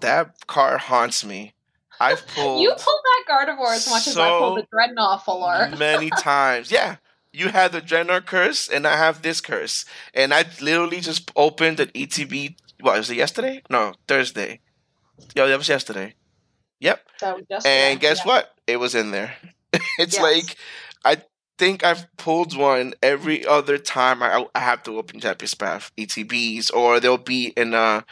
[0.00, 1.54] That card haunts me.
[1.98, 5.44] I've pulled You pulled that Gardevoir as much as I pulled the so Drednaw full
[5.44, 5.78] art.
[5.78, 6.70] many times.
[6.70, 6.96] Yeah,
[7.32, 11.80] you had the Drednaw curse, and I have this curse, and I literally just opened
[11.80, 12.56] an ETB.
[12.80, 13.62] What was it yesterday?
[13.68, 14.60] No, Thursday.
[15.34, 16.14] Yo, that was yesterday.
[16.80, 17.00] Yep.
[17.20, 18.26] That was just And guess yeah.
[18.32, 18.54] what?
[18.66, 19.34] It was in there.
[19.98, 20.22] it's Yes.
[20.22, 20.56] like
[21.04, 21.22] I
[21.60, 26.98] think I've pulled one every other time I, I have to open Path ETBs, or
[26.98, 28.02] they'll be in a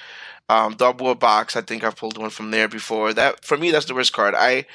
[0.50, 1.56] um, double box.
[1.56, 3.14] I think I've pulled one from there before.
[3.14, 4.34] That for me, that's the worst card.
[4.36, 4.66] I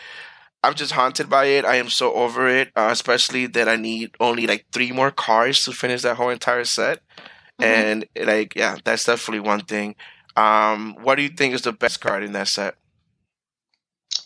[0.64, 1.66] I'm just haunted by it.
[1.66, 5.64] I am so over it, uh, especially that I need only like three more cards
[5.66, 7.02] to finish that whole entire set.
[7.62, 7.66] Mhm.
[7.66, 9.96] And like, yeah, that's definitely one thing.
[10.36, 12.74] Um, what do you think is the best card in that set?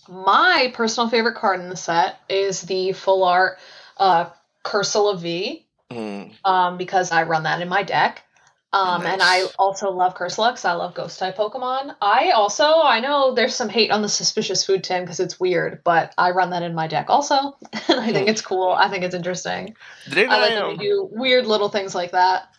[0.08, 3.58] My personal favorite card in the set is the full art
[3.98, 4.30] uh,
[4.68, 6.24] Cursola V, Hmm.
[6.44, 8.24] um, because I run that in my deck.
[8.74, 11.96] Um, And I also love Cursola because I love ghost type Pokemon.
[12.02, 15.82] I also, I know there's some hate on the Suspicious Food Tin because it's weird,
[15.86, 17.36] but I run that in my deck also.
[17.88, 18.72] and I think it's cool.
[18.72, 19.74] I think it's interesting.
[20.12, 22.50] I like I, that um, do weird little things like that.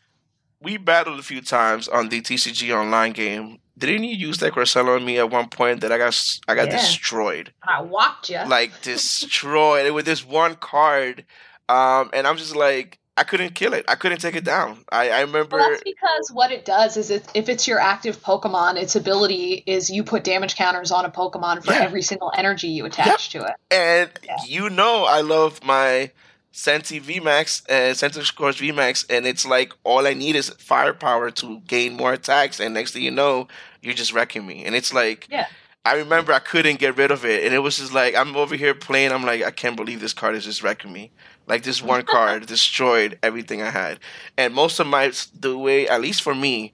[0.62, 3.58] we battled a few times on the TCG online game.
[3.76, 6.16] Didn't you use that Cursola on me at one point that I got
[6.48, 6.78] I got Yeah.
[6.78, 8.40] destroyed, I walked you.
[8.46, 11.26] like destroyed with this one card,
[11.68, 13.84] um, and I'm just like I couldn't kill it.
[13.88, 14.84] I couldn't take it down.
[14.92, 15.56] I, I remember.
[15.56, 19.64] Well, that's because what it does is it, if it's your active Pokemon, its ability
[19.66, 21.80] is you put damage counters on a Pokemon for Yeah.
[21.82, 23.54] every single energy you attach to it.
[23.72, 24.36] And Yeah.
[24.46, 26.12] you know I love my
[26.52, 31.96] Senti VMAX and Centiskorch VMAX, and it's like all I need is firepower to gain
[31.96, 33.48] more attacks, and next thing you know,
[33.82, 34.64] you're just wrecking me.
[34.64, 35.46] And it's like, Yeah.
[35.84, 38.54] I remember I couldn't get rid of it, and it was just like I'm over
[38.54, 39.10] here playing.
[39.10, 41.10] I'm like, I can't believe this card is just wrecking me.
[41.48, 43.98] Like this one card destroyed everything I had,
[44.36, 46.72] and most of my the way, at least for me,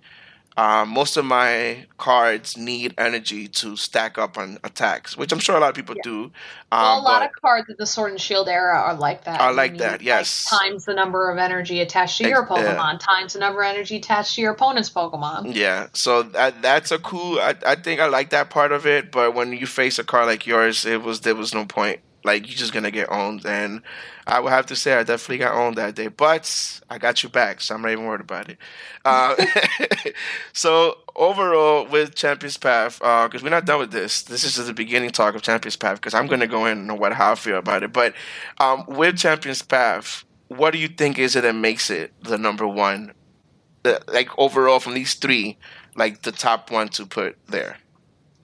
[0.57, 5.57] uh, most of my cards need energy to stack up on attacks, which I'm sure
[5.57, 6.03] a lot of people Yeah.
[6.05, 6.25] do.
[6.71, 9.25] Um, Well, a lot but of cards in the Sword and Shield era are like
[9.25, 9.41] that.
[9.41, 10.45] Are like that, yes.
[10.49, 12.49] times the number of energy attached to your yeah.
[12.49, 15.55] Pokemon, times the number of energy attached to your opponent's Pokemon.
[15.57, 17.41] Yeah, so that that's a cool.
[17.41, 19.11] I, I think I like that part of it.
[19.11, 21.99] But when you face a card like yours, it was there was no point.
[22.25, 23.83] Like you're just gonna get owned, and
[24.27, 26.09] I would have to say I definitely got owned that day.
[26.09, 28.57] But I got you back, so I'm not even worried about it.
[29.05, 29.37] Uh,
[30.55, 34.23] so overall, with Champions Path, because we're not done with this.
[34.23, 35.97] This is just the beginning talk of Champions Path.
[35.97, 37.93] Because I'm gonna go in and know what how I feel about it.
[37.93, 38.15] But
[38.59, 42.67] um, with Champions Path, what do you think is it that makes it the number
[42.67, 43.13] one?
[43.83, 45.59] The, like overall from these three,
[45.95, 47.77] like the top one to put there.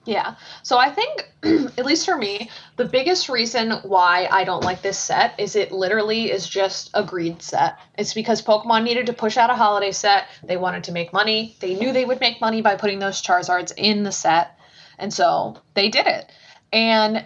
[0.05, 0.35] Yeah.
[0.63, 1.31] So I think,
[1.77, 5.71] at least for me, the biggest reason why I don't like this set is it
[5.71, 7.77] literally is just a greed set.
[7.97, 10.25] It's because Pokemon needed to push out a holiday set.
[10.43, 11.55] They wanted to make money.
[11.59, 14.57] They knew they would make money by putting those Charizards in the set.
[14.97, 16.31] And so they did it.
[16.73, 17.25] And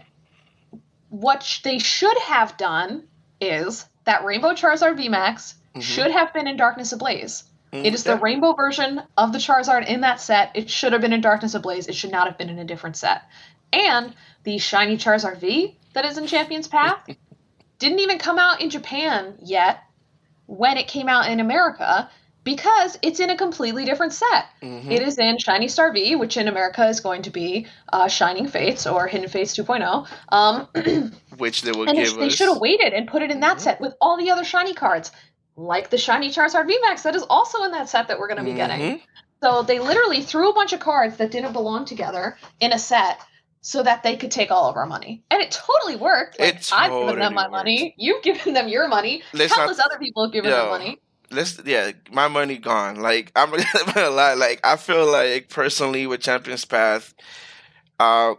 [1.10, 3.04] what sh- they should have done
[3.40, 5.82] is that Rainbow Charizard VMAX Mhm.
[5.82, 7.44] should have been in Darkness Ablaze.
[7.84, 10.52] It is the rainbow version of the Charizard in that set.
[10.56, 11.88] It should have been in Darkness Ablaze.
[11.88, 13.24] It should not have been in a different set.
[13.74, 17.00] And the shiny Charizard V that is in Champion's Path
[17.80, 19.80] didn't even come out in Japan yet
[20.46, 22.10] when it came out in America
[22.44, 24.46] because it's in a completely different set.
[24.62, 24.92] Mhm.
[24.92, 28.48] It is in Shiny Star V, which in America is going to be uh, Shining
[28.48, 30.08] Fates or Hidden Fates 2.0.
[30.30, 32.36] Um, which they will and give they us.
[32.36, 33.62] should have waited and put it in that Mhm.
[33.62, 35.12] set with all the other shiny cards,
[35.56, 38.44] like the shiny Charizard VMAX that is also in that set that we're going to
[38.44, 38.80] be getting.
[38.82, 39.02] Mhm.
[39.44, 43.20] So they literally threw a bunch of cards that didn't belong together in a set
[43.62, 45.24] so that they could take all of our money.
[45.32, 46.40] And it totally worked.
[46.40, 47.52] Like, It I've given them my worked.
[47.52, 47.96] money.
[47.98, 49.24] You've given them your money.
[49.34, 51.00] Let's not- Countless other people have given Yo, them money.
[51.32, 52.98] Let's yeah, my money gone.
[52.98, 53.50] Like I'm
[53.94, 54.36] gonna lie.
[54.36, 57.14] Like I feel like personally with Champions Path,
[58.00, 58.36] uh,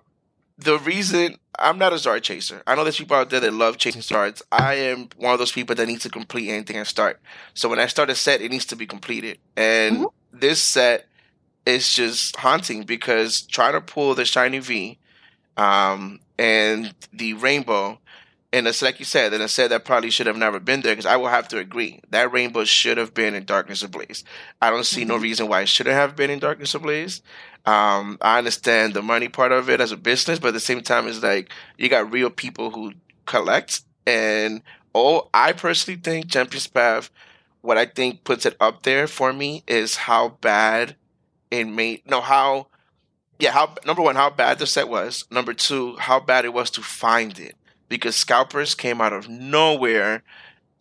[0.59, 2.63] the reason I'm not a Zard chaser.
[2.67, 4.43] I know there's people out there that love chasing Zards.
[4.53, 7.21] I am one of those people that needs to complete anything I start.
[7.55, 9.39] So when I start a set, it needs to be completed.
[9.57, 10.13] And Mhm.
[10.33, 11.07] this set
[11.65, 14.99] is just haunting because trying to pull the shiny V,
[15.57, 17.99] um, and the rainbow,
[18.57, 20.93] and it's like you said, and I said that probably should have never been there
[20.93, 24.25] because I will have to agree that rainbow should have been in Darkness Ablaze.
[24.63, 25.23] I don't see no Mhm.
[25.23, 27.21] reason why it shouldn't have been in Darkness Ablaze.
[27.67, 30.81] Um, I understand the money part of it as a business, but at the same
[30.81, 32.95] time, it's like you got real people who
[33.27, 33.83] collect.
[34.07, 34.63] And
[34.95, 37.11] oh, I personally think Champions Path,
[37.61, 40.97] what I think puts it up there for me is how bad
[41.51, 42.09] it made.
[42.09, 42.69] No, how
[43.39, 45.27] yeah, how number one, how bad the set was.
[45.31, 47.55] Number two, how bad it was to find it
[47.89, 50.23] because scalpers came out of nowhere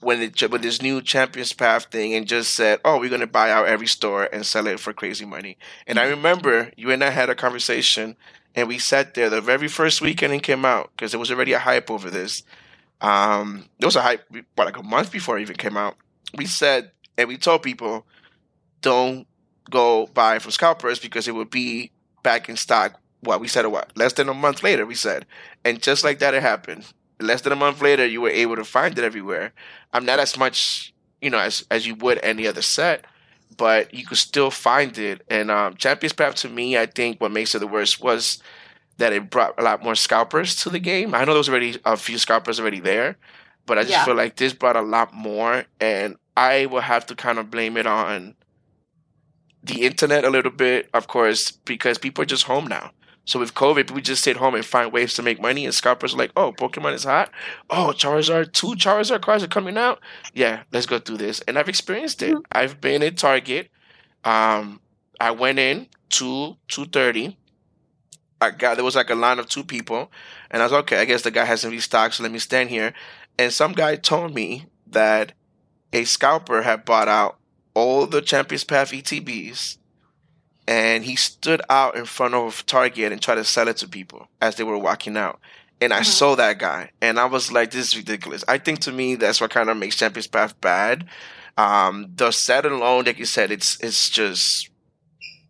[0.02, 3.52] when it with this new Champions Path thing and just said, "Oh, we're gonna buy
[3.52, 7.10] out every store and sell it for crazy money." And I remember you and I
[7.10, 8.16] had a conversation,
[8.54, 11.54] and we sat there the very first weekend it came out because there was already
[11.54, 12.44] a hype over this.
[13.02, 15.96] Um, there was a hype, what, like a month before it even came out.
[16.36, 18.06] We said and we told people,
[18.82, 19.28] don't
[19.70, 21.92] go buy from scalpers because it would be
[22.24, 23.00] back in stock.
[23.22, 25.26] What we said, a what less than a month later, we said,
[25.64, 26.86] and just like that, it happened.
[27.20, 29.54] Less than a month later, you were able to find it everywhere.
[29.94, 33.06] I'm not as much, you know, as as you would any other set,
[33.58, 35.22] but you could still find it.
[35.30, 38.40] And um, Champions Path to me, I think what makes it the worst was
[38.98, 41.14] that it brought a lot more scalpers to the game.
[41.16, 43.18] I know there was already a few scalpers already there,
[43.66, 44.06] but I just Yeah.
[44.06, 47.76] feel like this brought a lot more, and I will have to kind of blame
[47.78, 48.36] it on
[49.64, 52.92] the internet a little bit, of course, because people are just home now.
[53.26, 55.66] So with COVID, we just stayed home and find ways to make money.
[55.66, 57.32] And scalpers are like, "Oh, Pokemon is hot.
[57.70, 60.00] Oh, Charizard, two Charizard cards are coming out.
[60.34, 62.36] Yeah, let's go do this." And I've experienced it.
[62.36, 62.42] Mhm.
[62.52, 63.70] I've been at Target.
[64.24, 64.80] Um,
[65.20, 67.38] I went in two two thirty.
[68.42, 70.12] I got there was like a line of two people,
[70.52, 71.00] and I was okay.
[71.00, 72.94] I guess the guy hasn't restocked, so let me stand here.
[73.40, 75.34] And some guy told me that
[75.94, 77.38] a scalper had bought out
[77.74, 79.78] all the Champions Path ETBs,
[80.68, 84.28] and he stood out in front of Target and tried to sell it to people
[84.42, 85.40] as they were walking out.
[85.82, 86.06] And I Mhm.
[86.06, 89.42] saw that guy, and I was like, "This is ridiculous." I think to me, that's
[89.42, 91.06] what kind of makes Champions Path bad.
[91.58, 94.70] Um, the set alone, like you said, it's it's just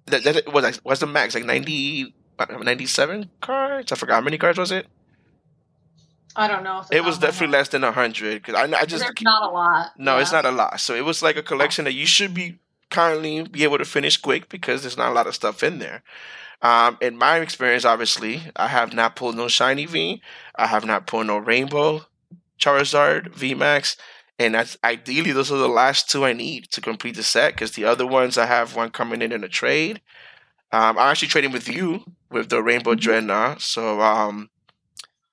[0.07, 3.91] that, that was like what's the max like 90 97 cards?
[3.91, 4.87] I forgot how many cards was it.
[6.35, 6.83] I don't know.
[6.91, 9.91] It was definitely less than a hundred because I, I just There's not a lot.
[9.97, 10.21] no, Yeah.
[10.21, 10.79] it's not a lot.
[10.81, 12.59] So it was like a collection that you should be
[12.95, 16.03] kindly be able to finish quick because there's not a lot of stuff in there.
[16.61, 20.21] Um, in my experience, obviously, I have not pulled no shiny V.
[20.55, 22.05] I have not pulled no rainbow
[22.59, 23.97] Charizard V Max,
[24.39, 27.73] and that's ideally those are the last two I need to complete the set because
[27.73, 30.01] the other ones I have one coming in in a trade.
[30.71, 32.99] Um, I'm actually trading with you with the Rainbow Mhm.
[32.99, 33.61] Drednaw.
[33.61, 34.49] So, um,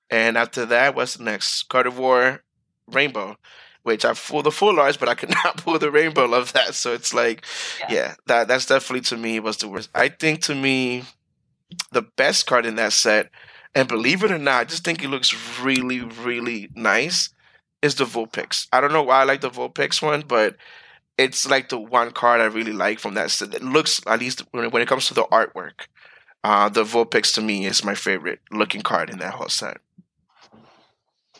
[0.09, 1.63] and after that, what's next?
[1.69, 2.43] Carnivore
[2.87, 3.37] Rainbow,
[3.83, 6.75] which I pulled the full arts, but I could not pull the rainbow of that.
[6.75, 7.45] So it's like,
[7.79, 7.87] Yeah.
[7.93, 9.89] yeah, that that's definitely to me was the worst.
[9.93, 11.03] I think to me,
[11.91, 13.29] the best card in that set,
[13.75, 17.29] and believe it or not, I just think it looks really, really nice,
[17.81, 18.67] is the Vulpix.
[18.71, 20.55] I don't know why I like the Vulpix one, but
[21.17, 23.53] it's like the one card I really like from that set.
[23.53, 25.87] It looks, at least when it, when it comes to the artwork,
[26.43, 29.77] uh, the Vulpix to me is my favorite looking card in that whole set.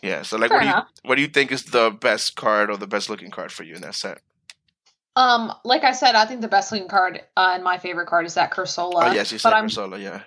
[0.04, 0.88] Yeah, so like, Fair what do you enough.
[1.04, 3.76] what do you think is the best card or the best looking card for you
[3.76, 4.20] in that set?
[5.16, 8.26] Um, like I said, I think the best looking card uh, and my favorite card
[8.26, 9.10] is that Cursola.
[9.10, 10.24] oh yes, you said but I'm yeah.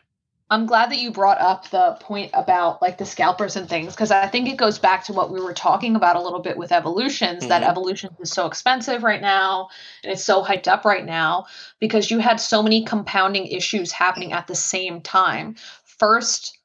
[0.48, 4.12] I'm glad that you brought up the point about like the scalpers and things because
[4.12, 6.70] I think it goes back to what we were talking about a little bit with
[6.70, 7.68] evolutions that Mhm.
[7.68, 9.68] evolutions is so expensive right now
[10.04, 11.46] and it's so hyped up right now
[11.80, 15.56] because you had so many compounding issues happening at the same time.
[15.84, 16.56] First,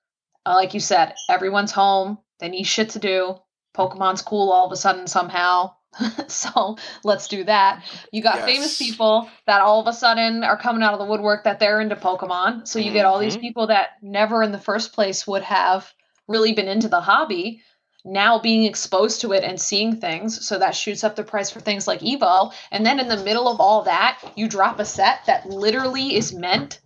[0.45, 3.36] uh, like you said, everyone's home, they need shit to do.
[3.73, 5.71] Pokemon's cool all of a sudden somehow.
[6.27, 7.84] so let's do that.
[8.12, 11.45] You got famous people that all of a sudden are coming out of the woodwork
[11.45, 12.67] that they're into Pokemon.
[12.67, 13.41] So you get all these Mhm.
[13.41, 15.93] people that never in the first place would have
[16.27, 17.62] really been into the hobby
[18.04, 20.45] now being exposed to it and seeing things.
[20.47, 22.51] So that shoots up the price for things like Evo.
[22.71, 26.34] And then in the middle of all that, you drop a set that literally is
[26.34, 26.80] meant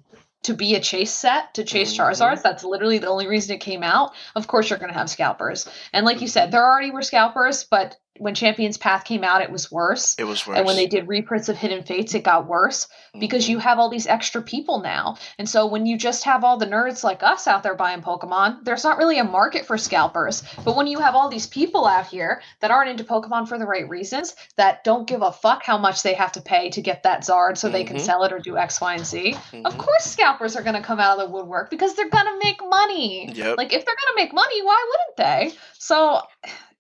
[0.46, 1.98] to be a chase set to chase Mhm.
[1.98, 2.42] Charizards.
[2.42, 4.14] That's literally the only reason it came out.
[4.36, 5.68] Of course, you're going to have scalpers.
[5.94, 6.32] And like you Mm-hmm.
[6.32, 10.16] said, there already were scalpers, but when Champions Path came out, it was worse.
[10.18, 10.58] It was worse.
[10.58, 12.88] And when they did reprints of Hidden Fates, it got worse
[13.20, 13.50] because Mhm.
[13.50, 15.18] you have all these extra people now.
[15.38, 18.64] And so when you just have all the nerds like us out there buying Pokemon,
[18.64, 20.44] there's not really a market for scalpers.
[20.64, 23.66] But when you have all these people out here that aren't into Pokemon for the
[23.66, 27.04] right reasons, that don't give a fuck how much they have to pay to get
[27.04, 28.02] that Zard so they can Mhm.
[28.02, 29.34] sell it or do X, Y, and Z,
[29.66, 29.78] of Mhm.
[29.78, 32.62] course scalpers are going to come out of the woodwork because they're going to make
[32.64, 33.30] money.
[33.34, 33.58] Yep.
[33.58, 35.58] Like if they're going to make money, why wouldn't they?
[35.78, 36.22] So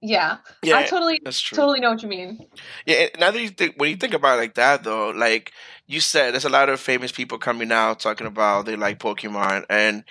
[0.02, 1.56] yeah, yeah, I totally that's true.
[1.56, 2.46] totally know what you mean.
[2.86, 5.52] Yeah, now that you think when you think about it like that though, like
[5.88, 9.66] you said, there's a lot of famous people coming out talking about they like Pokemon,
[9.70, 10.04] and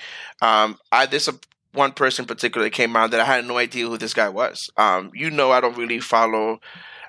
[0.42, 1.34] um, I there's a
[1.72, 4.28] one person in particular that came out that I had no idea who this guy
[4.28, 4.70] was.
[4.76, 6.60] Um, you know, I don't really follow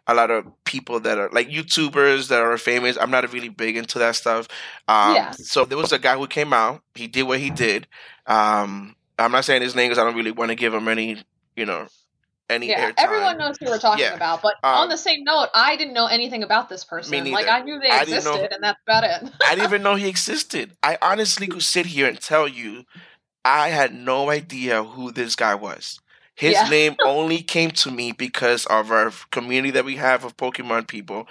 [0.07, 2.97] a lot of people that are like YouTubers that are famous.
[2.99, 4.47] I'm not really big into that stuff.
[4.87, 5.31] Um, Yeah.
[5.31, 6.81] So there was a guy who came out.
[6.93, 7.87] He did what he did.
[8.27, 11.23] Um, I'm not saying his name because I don't really want to give him any,
[11.55, 11.87] you know,
[12.49, 12.93] any Yeah, airtime.
[12.97, 14.13] everyone knows who we're talking Yeah.
[14.13, 14.41] about.
[14.41, 17.31] But Um, on the same note, I didn't know anything about this person.
[17.31, 17.47] Like.
[17.47, 19.31] I knew they I didn't know- existed, and that's about it.
[19.45, 20.75] I didn't even know he existed.
[20.83, 22.85] I honestly could sit here and tell you,
[23.43, 25.99] I had no idea who this guy was.
[26.35, 26.67] His Yeah.
[26.69, 31.27] name only came to me because of our community that we have of Pokemon people.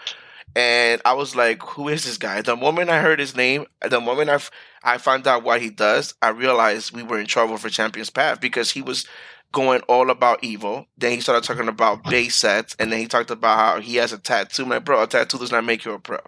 [0.57, 2.41] And I was like, who is this guy?
[2.41, 4.53] The moment I heard his name, the moment I, f-
[4.85, 8.41] I found out what he does, I realized we were in trouble for Champions Path
[8.41, 9.05] because he was
[9.55, 10.87] going all about Evo.
[10.99, 14.13] Then he started talking about base sets, and then he talked about how he has
[14.13, 14.65] a tattoo.
[14.65, 16.19] I'm like, bro, a tattoo does not make you a pro.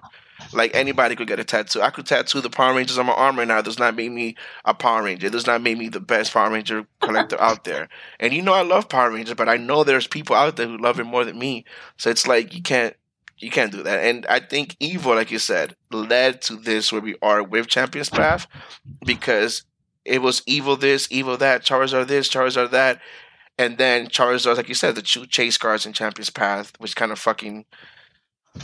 [0.52, 1.82] Like anybody could get a tattoo.
[1.82, 3.58] I could tattoo the Power Rangers on my arm right now.
[3.58, 5.26] It does not make me a Power Ranger.
[5.26, 7.88] It does not make me the best Power Ranger collector out there.
[8.20, 10.78] And you know I love Power Rangers, but I know there's people out there who
[10.78, 11.64] love it more than me.
[11.96, 12.94] So it's like you can't
[13.38, 14.04] you can't do that.
[14.04, 18.08] And I think Evo, like you said, led to this where we are with Champions
[18.08, 18.46] Path
[19.04, 19.64] because
[20.06, 23.00] it was Evo this, Evo that, Charizard this, Charizard that,
[23.58, 27.12] and then Charizard, like you said, the two chase cards in Champions Path, which kind
[27.12, 27.64] of fucking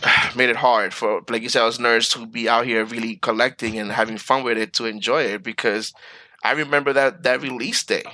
[0.36, 3.78] made it hard for, like you said, us nerds to be out here really collecting
[3.78, 5.42] and having fun with it to enjoy it.
[5.42, 5.92] Because
[6.44, 8.04] I remember that that release day,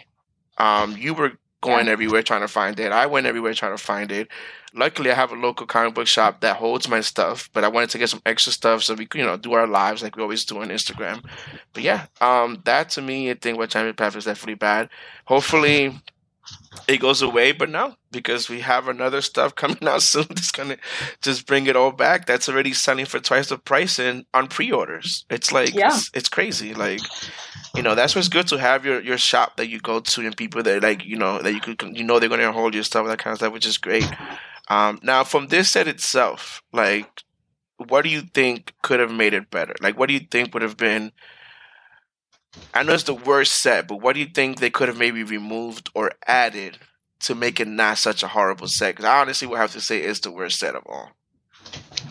[0.58, 2.92] um, you were going everywhere trying to find it.
[2.92, 4.29] I went everywhere trying to find it.
[4.75, 7.90] Luckily, I have a local comic book shop that holds my stuff, but I wanted
[7.90, 10.23] to get some extra stuff so we could, you know, do our lives like we
[10.23, 11.25] always do on Instagram.
[11.73, 14.90] But yeah, um, that to me, I think what Champion Path is definitely bad.
[15.25, 15.98] Hopefully,
[16.87, 20.77] it goes away, but no, because we have another stuff coming out soon that's gonna
[21.23, 22.27] just bring it all back.
[22.27, 25.25] That's already selling for twice the price in on pre-orders.
[25.31, 25.88] It's like Yeah.
[25.88, 26.75] it's, it's crazy.
[26.75, 27.00] Like
[27.79, 30.37] you know, that's what's good to have your your shop that you go to and
[30.37, 33.06] people that like you know that you could you know they're gonna hold your stuff
[33.06, 34.04] that kind of stuff, which is great.
[34.66, 37.22] Um, now from this set itself, like
[37.76, 39.76] what do you think could have made it better?
[39.81, 41.12] Like what do you think would have been
[42.74, 45.22] I know it's the worst set, but what do you think they could have maybe
[45.22, 46.79] removed or added
[47.20, 48.96] to make it not such a horrible set?
[48.96, 51.12] Because I honestly would have to say it's the worst set of all.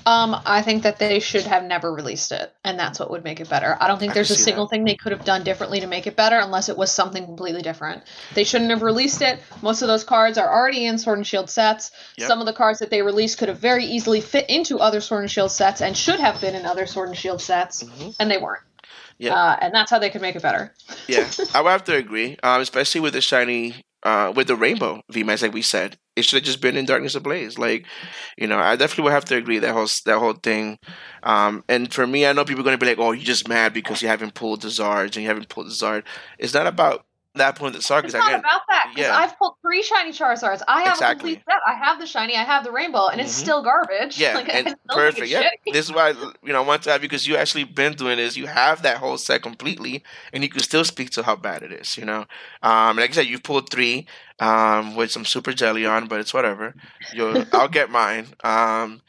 [0.05, 3.41] Um, I think that they should have never released it, and that's what would make
[3.41, 3.76] it better.
[3.82, 4.70] I don't think I there's a single that.
[4.70, 7.62] thing they could have done differently to make it better, unless it was something completely
[7.62, 8.03] different.
[8.34, 9.41] They shouldn't have released it.
[9.62, 11.91] Most of those cards are already in Sword and Shield sets.
[12.18, 12.28] Yep.
[12.30, 15.24] Some of the cards that they released could have very easily fit into other Sword
[15.24, 18.16] and Shield sets, and should have been in other Sword and Shield sets, Mhm.
[18.18, 18.64] and they weren't.
[19.18, 19.34] Yeah.
[19.34, 20.74] Uh, and that's how they could make it better.
[21.08, 25.01] Yeah, I would have to agree, um, especially with the shiny, uh, with the rainbow
[25.12, 25.97] VMAX, like we said.
[26.18, 27.57] It should have just been in Darkness Ablaze.
[27.59, 27.86] Like,
[28.38, 30.80] you know, I definitely would have to agree that whole that whole thing.
[31.24, 33.47] Um, and for me, I know people are going to be like, "Oh, you're just
[33.47, 36.03] mad because you haven't pulled the Zards and you haven't pulled the Zard."
[36.39, 37.05] It's not about
[37.38, 38.04] that point the Zard.
[38.06, 39.16] It's not again, about that because yeah.
[39.18, 40.62] I've pulled three shiny Charizards.
[40.68, 41.34] I have Exactly.
[41.34, 41.62] a complete set.
[41.66, 42.36] I have the shiny.
[42.36, 43.40] I have the rainbow, and it's Mhm.
[43.44, 44.20] still garbage.
[44.20, 45.28] Yeah, Like, and still perfect.
[45.28, 45.74] Yeah, shitty.
[45.74, 46.10] this is why
[46.44, 48.36] you know I want to have you because you actually been doing this.
[48.38, 51.72] You have that whole set completely, and you can still speak to how bad it
[51.72, 51.98] is.
[51.98, 52.26] You know,
[52.64, 54.08] um, like I said, you pulled three
[54.40, 56.74] um, with some super jelly on, but it's whatever.
[57.14, 58.28] You'll, I'll get mine.
[58.44, 59.02] Um,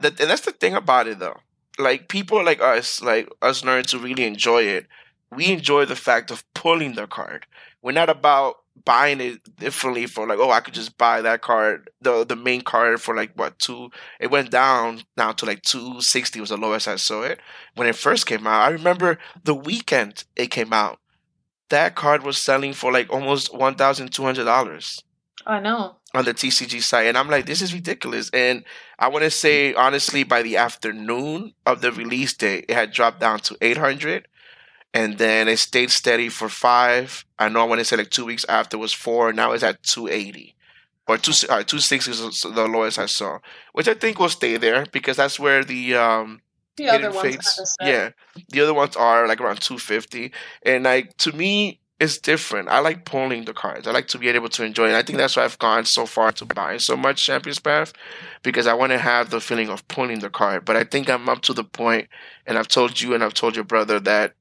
[0.00, 1.38] that and that's the thing about it though.
[1.78, 4.86] Like people like us, like us nerds who really enjoy it,
[5.30, 7.46] we enjoy the fact of pulling the card.
[7.82, 11.90] We're not about buying it differently for like, oh, I could just buy that card,
[12.00, 13.90] the the main card for like what two?
[14.20, 17.40] It went down now to like two sixty was the lowest I saw it
[17.74, 18.62] when it first came out.
[18.62, 20.98] I remember the weekend it came out.
[21.70, 25.02] That card was selling for like almost one thousand two hundred dollars
[25.46, 25.96] I know.
[26.14, 28.30] on the TCG site, and I'm like, this is ridiculous.
[28.32, 28.64] And
[28.98, 33.20] I want to say honestly, by the afternoon of the release date, it had dropped
[33.20, 34.28] down to 800,
[34.94, 37.24] and then it stayed steady for five.
[37.38, 39.32] I know I want to say like two weeks after was four.
[39.32, 40.54] Now it's at 280
[41.08, 43.38] or two uh, 260 is the lowest I saw,
[43.72, 46.42] which I think will stay there because that's where the um
[46.76, 47.76] The other ones Fates.
[47.80, 47.94] kind of.
[47.94, 48.10] Yeah,
[48.50, 50.32] the other ones are like around 250,
[50.64, 52.68] and like to me, it's different.
[52.68, 53.86] I like pulling the cards.
[53.86, 54.94] I like to be able to enjoy it.
[54.94, 57.92] I think that's why I've gone so far to buying so much Champions Path
[58.42, 60.64] because I want to have the feeling of pulling the card.
[60.64, 62.08] But I think I'm up to the point,
[62.46, 64.34] and I've told you and I've told your brother that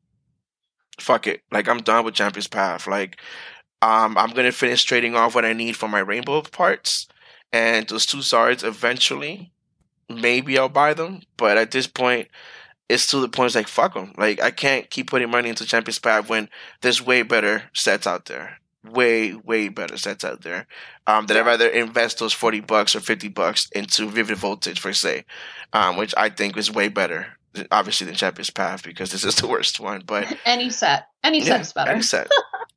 [1.00, 2.88] fuck it, like I'm done with Champions Path.
[2.88, 3.20] Like,
[3.82, 7.08] um, I'm gonna finish trading off what I need for my rainbow parts,
[7.52, 9.52] and those two Zards eventually
[10.16, 11.22] maybe I'll buy them.
[11.38, 12.28] But at this point,
[12.90, 14.14] it's to the point it's like fuck them.
[14.18, 16.50] Like I can't keep putting money into Champions Path when
[16.82, 18.58] there's way better sets out there.
[18.84, 20.66] Way, way better sets out there.
[21.06, 24.92] Um, that I'd rather invest those forty bucks or fifty bucks into Vivid Voltage for
[24.92, 25.26] say,
[25.72, 27.38] um, which I think is way better,
[27.72, 30.04] obviously than Champions Path because this is the worst one.
[30.06, 31.08] But Any set.
[31.24, 31.92] Any yeah, set is better.
[31.92, 32.28] any set,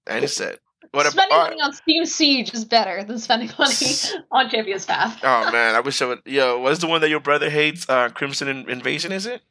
[0.06, 0.58] any set.
[0.90, 1.50] What spending about?
[1.50, 3.74] money on Steam Siege is better than spending money
[4.30, 5.18] on Champions Path.
[5.24, 6.20] Oh man, I wish I would.
[6.24, 7.88] Yo, what's the one that your brother hates?
[7.88, 9.42] Uh, Crimson In- Invasion, is it?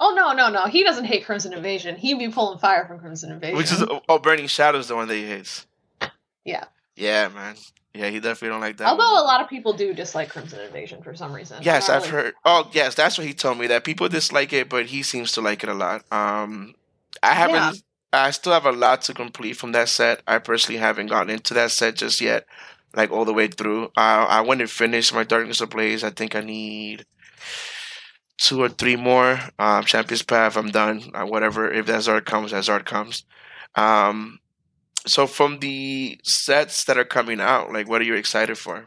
[0.00, 0.64] Oh no, no, no.
[0.64, 1.94] He doesn't hate Crimson Invasion.
[1.94, 3.56] He'd be pulling fire from Crimson Invasion.
[3.56, 5.64] Which is oh, Burning Shadows, the one that he hates.
[6.44, 6.64] Yeah.
[6.96, 7.54] Yeah, man.
[7.94, 8.86] Yeah, he definitely don't like that.
[8.88, 9.22] Although one.
[9.22, 11.58] a lot of people do dislike Crimson Invasion for some reason.
[11.62, 12.34] Yes, I I've really- heard.
[12.44, 15.40] Oh, yes, that's what he told me that people dislike it, but he seems to
[15.40, 16.04] like it a lot.
[16.12, 16.74] Um,
[17.22, 17.56] I haven't.
[17.56, 17.72] Yeah.
[18.12, 20.22] I still have a lot to complete from that set.
[20.26, 22.44] I personally haven't gotten into that set just yet,
[22.94, 23.86] like all the way through.
[23.96, 26.02] Uh, I want to finish my Darkness Ablaze.
[26.04, 27.06] I think I need
[28.38, 29.38] two or three more.
[29.58, 30.56] Um, Champions Path.
[30.56, 31.02] I'm done.
[31.14, 31.70] Uh, whatever.
[31.70, 33.24] If that Zard comes, that Zard comes.
[33.76, 34.38] Um,
[35.06, 38.86] so from the sets that are coming out, like, what are you excited for?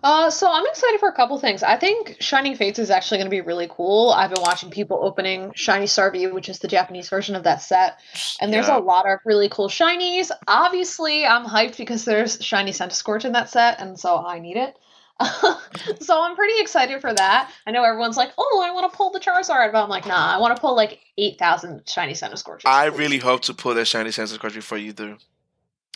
[0.00, 1.64] Uh, so I'm excited for a couple things.
[1.64, 4.10] I think Shining Fates is actually going to be really cool.
[4.10, 7.62] I've been watching people opening Shiny Star V, which is the Japanese version of that
[7.62, 7.98] set,
[8.40, 8.78] and there's Yeah.
[8.78, 10.30] a lot of really cool shinies.
[10.46, 14.76] Obviously, I'm hyped because there's Shiny Centiskorch in that set, and so I need it.
[16.00, 17.50] so I'm pretty excited for that.
[17.66, 20.34] I know everyone's like, "Oh, I want to pull the Charizard," but I'm like, "Nah,
[20.34, 23.86] I want to pull like eight thousand Shiny Scorches." I really hope to pull that
[23.86, 25.16] shiny sense of before you do.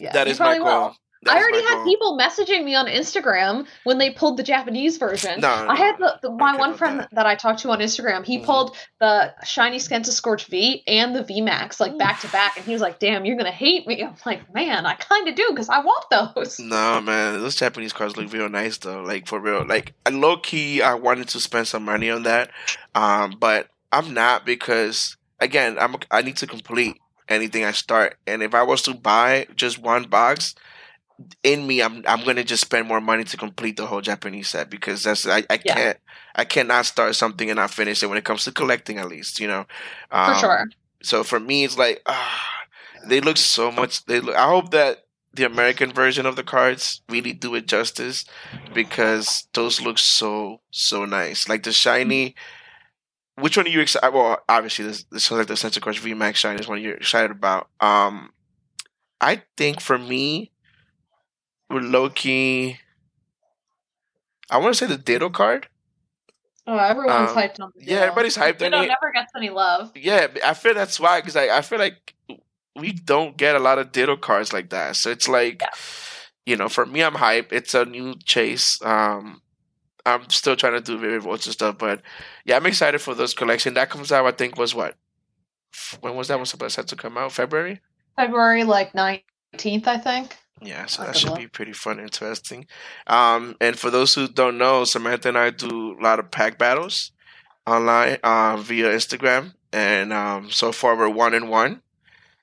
[0.01, 0.67] yeah, that you is my goal.
[0.67, 0.97] will.
[1.25, 1.85] That I already had goal.
[1.85, 5.41] people messaging me on Instagram when they pulled the Japanese version.
[5.41, 7.11] No, I had the, the my one friend that.
[7.13, 7.27] that.
[7.27, 8.25] I talked to on Instagram.
[8.25, 8.45] He Mhm.
[8.45, 12.73] pulled the shiny Centiskorch V and the V Max like back to back, and he
[12.73, 15.69] was like, "Damn, you're gonna hate me." I'm like, "Man, I kind of do because
[15.69, 19.03] I want those." No, man, those Japanese cars look real nice though.
[19.03, 22.51] Like for real, like low key, I wanted to spend some money on that,
[22.97, 26.97] um, but I'm not because again, I'm I need to complete
[27.29, 30.55] anything I start, and if I was to buy just one box,
[31.43, 34.71] in me, I'm I'm gonna just spend more money to complete the whole Japanese set
[34.71, 35.75] because that's I, I Yeah.
[35.75, 35.99] can't
[36.35, 39.41] I cannot start something and not finish it when it comes to collecting at least
[39.41, 39.67] you know.
[40.25, 40.67] For Um, sure.
[41.03, 42.51] So for me, it's like ah,
[43.09, 44.05] they look so much.
[44.07, 44.37] They look.
[44.37, 44.99] I hope that
[45.35, 48.25] the American version of the cards really do it justice
[48.73, 51.49] because those look so so nice.
[51.49, 52.35] Like the shiny.
[53.37, 54.13] Which one are you excited?
[54.15, 57.69] Well, obviously, this, this sounds like the Centiskorch VMAX shiny is one you're excited about.
[57.81, 58.31] Um,
[59.21, 60.52] I think for me,
[61.81, 62.79] low key.
[64.51, 65.69] I want to say the Ditto card.
[66.67, 68.89] Oh, everyone's Um, hyped on the yeah, everybody's hyped on Ditto it.
[68.89, 69.91] never gets any love.
[69.97, 72.15] Yeah, I feel that's why because I, I feel like
[72.77, 74.97] we don't get a lot of Ditto cards like that.
[74.97, 75.69] So it's like, Yeah.
[76.47, 77.53] you know, for me, I'm hype.
[77.53, 78.81] It's a new chase.
[78.83, 79.43] Um,
[80.07, 82.01] I'm still trying to do Vivid Votes and stuff, but
[82.45, 83.75] yeah, I'm excited for those collection.
[83.75, 84.97] That comes out, I think, was what?
[86.01, 87.33] When was that one supposed to come out?
[87.33, 87.81] February.
[88.17, 90.37] February like nineteenth, I think.
[90.65, 92.67] Yeah, so that should be pretty fun, and interesting.
[93.07, 96.59] Um, and for those who don't know, Samantha and I do a lot of pack
[96.59, 97.13] battles
[97.67, 101.83] online uh, via Instagram, and um, so far we're one and one.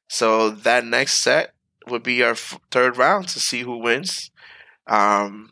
[0.08, 1.54] So that next set
[1.88, 4.32] would be our f- third round to see who wins.
[4.88, 5.52] Um,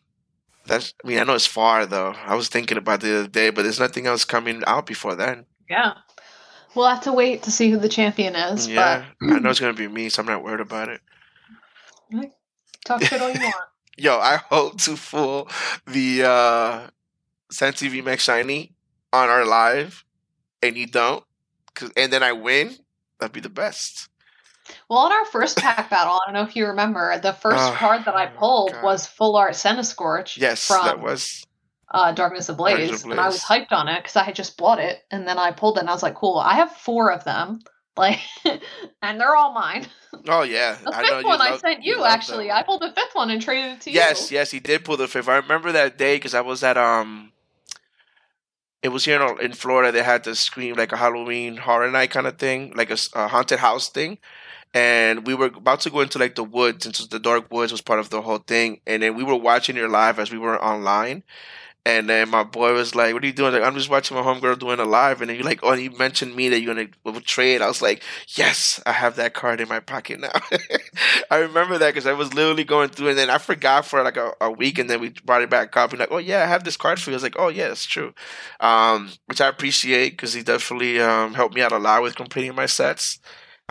[0.65, 2.15] that's, I mean, I know it's far though.
[2.25, 5.45] I was thinking about the other day, but there's nothing else coming out before then.
[5.69, 5.93] Yeah.
[6.75, 8.67] We'll have to wait to see who the champion is.
[8.67, 11.01] Yeah, I know it's gonna be me, so I'm not worried about it.
[12.87, 13.55] Talk shit all you want.
[13.97, 15.49] Yo, I hope to fool
[15.85, 16.87] the uh
[17.51, 18.73] Centi V Max Shiny
[19.13, 20.03] on our live
[20.61, 21.23] and you don't.
[21.73, 22.75] 'cause- and then I win,
[23.19, 24.09] that'd be the best.
[24.89, 27.75] Well, on our first pack battle, I don't know if you remember, the first Oh,
[27.77, 28.83] card that I pulled God.
[28.83, 31.45] was Full Art Centiskorch Yes, from that was
[31.89, 34.79] uh, Darkness Ablaze, Darkness and I was hyped on it because I had just bought
[34.79, 37.23] it, and then I pulled it, and I was like, "Cool, I have four of
[37.23, 37.61] them,
[37.97, 38.19] like,
[39.01, 39.87] and they're all mine."
[40.27, 40.77] Oh yeah.
[40.83, 42.51] The I know fifth one I love- sent you, that actually.
[42.51, 44.37] I pulled the fifth one and traded it to Yes, you.
[44.37, 45.27] yes, yes, he did pull the fifth.
[45.29, 47.31] I remember that day because I was at um
[48.83, 49.91] it was here in, in Florida.
[49.91, 53.59] They had the scream like a Halloween horror night kind of thing, like a haunted
[53.59, 54.17] house thing.
[54.73, 57.71] And we were about to go into like the woods, and so the dark woods
[57.71, 58.81] was part of the whole thing.
[58.85, 61.23] And then we were watching your live as we were online.
[61.87, 64.23] And then my boy was like, "What are you doing?" Like, I'm just watching my
[64.23, 65.21] homegirl doing a live.
[65.21, 68.03] And then you're like, "Oh, you mentioned me that you're gonna trade." I was like,
[68.35, 70.31] "Yes, I have that card in my pocket now."
[71.31, 74.17] I remember that because I was literally going through, and then I forgot for like
[74.17, 75.91] a, a week, and then we brought it back up.
[75.91, 77.71] And like, "Oh yeah, I have this card for you." I was like, "Oh yeah,
[77.71, 78.13] it's true,"
[78.59, 82.55] um, which I appreciate because he definitely um, helped me out a lot with completing
[82.55, 83.19] my sets.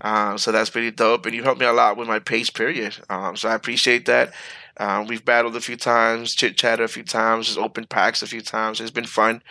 [0.03, 2.49] Um, so that's pretty dope, and you helped me a lot with my pace.
[2.49, 2.95] Period.
[3.09, 4.33] Um, so I appreciate that.
[4.79, 8.27] Um, we've battled a few times, chit chatted a few times, just opened packs a
[8.27, 8.79] few times.
[8.79, 9.41] It's been fun.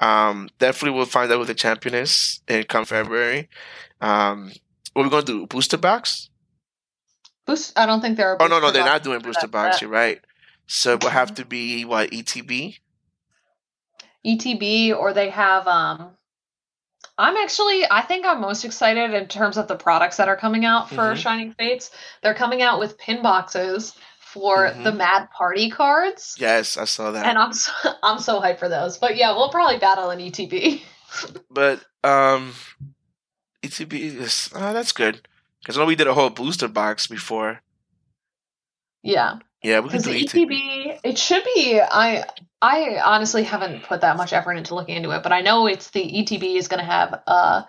[0.00, 3.48] Um, definitely, we'll find out who the champion is in come February.
[4.00, 4.50] Um,
[4.92, 5.46] what are we gonna do?
[5.46, 6.30] Booster box?
[7.46, 7.78] Boost.
[7.78, 8.36] I don't think there are.
[8.40, 9.80] Oh no, no, they're not doing booster box.
[9.80, 10.20] You're right.
[10.66, 12.78] So it will have to be what ETB.
[14.26, 16.10] ETB or they have um
[17.18, 20.64] I'm actually I think I'm most excited in terms of the products that are coming
[20.64, 21.16] out for Mhm.
[21.16, 21.90] Shining Fates.
[22.22, 23.94] They're coming out with pin boxes
[24.32, 24.84] for Mhm.
[24.84, 26.36] the Mad Party cards.
[26.38, 27.26] Yes, I saw that.
[27.26, 27.72] And I'm so,
[28.02, 28.98] I'm so hyped for those.
[28.98, 30.82] But yeah, we'll probably battle E ETB.
[31.50, 32.54] but um,
[33.62, 35.26] ETB is oh, that's good
[35.60, 37.60] because I know we did a whole booster box before.
[39.02, 39.38] Yeah.
[39.62, 40.50] Yeah, we can Because do ETB.
[40.50, 42.24] ETB it should be I
[42.60, 45.90] I honestly haven't put that much effort into looking into it, but I know it's
[45.90, 47.62] the ETB is gonna have uh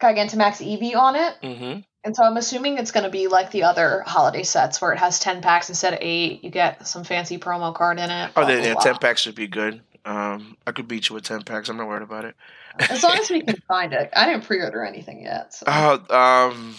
[0.00, 1.34] Gigantamax Eevee on it.
[1.42, 1.80] Mm-hmm.
[2.04, 4.98] And so I'm assuming it's going to be like the other holiday sets where it
[4.98, 6.44] has 10 packs instead of 8.
[6.44, 8.30] You get some fancy promo card in it.
[8.36, 8.82] Oh, blah, then blah, yeah, blah.
[8.82, 9.80] ten packs should be good.
[10.04, 11.68] Um, I could beat you with ten packs.
[11.68, 12.36] I'm not worried about it.
[12.78, 14.10] As long as we can find it.
[14.14, 15.52] I didn't pre order anything yet.
[15.52, 15.64] So.
[15.66, 16.76] Oh, um,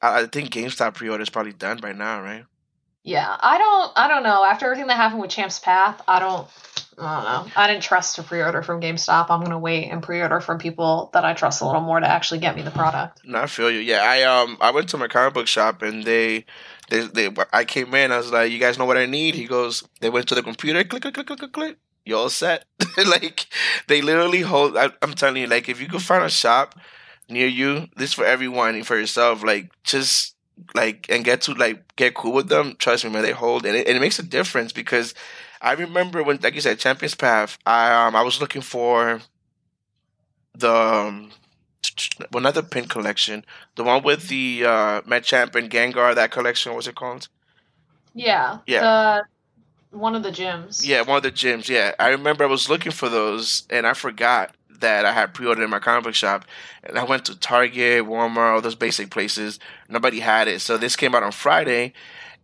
[0.00, 2.44] I, I think GameStop pre-order is probably done by now, right?
[3.04, 4.44] yeah, I don't I don't know.
[4.44, 6.48] After everything that happened with Champ's Path, I don't
[6.98, 7.52] I don't know.
[7.56, 9.26] I didn't trust to pre order from GameStop.
[9.30, 11.98] I'm going to wait and pre order from people that I trust a little more
[11.98, 13.20] to actually get me the product.
[13.24, 13.80] No, I feel you.
[13.80, 16.44] Yeah, I um, I went to my comic book shop and they,
[16.90, 17.30] they, they.
[17.52, 18.12] I came in.
[18.12, 19.82] I was like, "You guys know what I need?" He goes.
[20.00, 20.84] They went to the computer.
[20.84, 21.76] Click, click, click, click, click, click.
[22.04, 22.64] You all set?
[23.06, 23.46] like
[23.88, 24.76] they literally hold.
[24.76, 26.78] I, I'm telling you, like if you could find a shop
[27.28, 29.42] near you, this for everyone and for yourself.
[29.42, 30.34] Like just
[30.74, 32.76] like and get to like get cool with them.
[32.78, 33.22] Trust me, man.
[33.22, 35.14] They hold and it, and it makes a difference because
[35.62, 37.56] I remember when, like you said, Champions Path.
[37.64, 39.20] I um, I was looking for
[40.54, 40.74] the.
[40.74, 41.30] Um,
[42.32, 43.44] well, not the pin collection,
[43.76, 46.14] the one with the uh, Machamp and Gengar.
[46.14, 47.28] That collection, what's it called?
[48.14, 48.58] Yeah.
[48.66, 48.80] Yeah.
[49.90, 50.86] The, one of the gyms.
[50.86, 51.68] Yeah, one of the gyms.
[51.68, 55.62] Yeah, I remember I was looking for those, and I forgot that I had pre-ordered
[55.62, 56.44] in my comic book shop.
[56.82, 59.58] And I went to Target, Walmart, all those basic places.
[59.88, 61.92] Nobody had it, so this came out on Friday,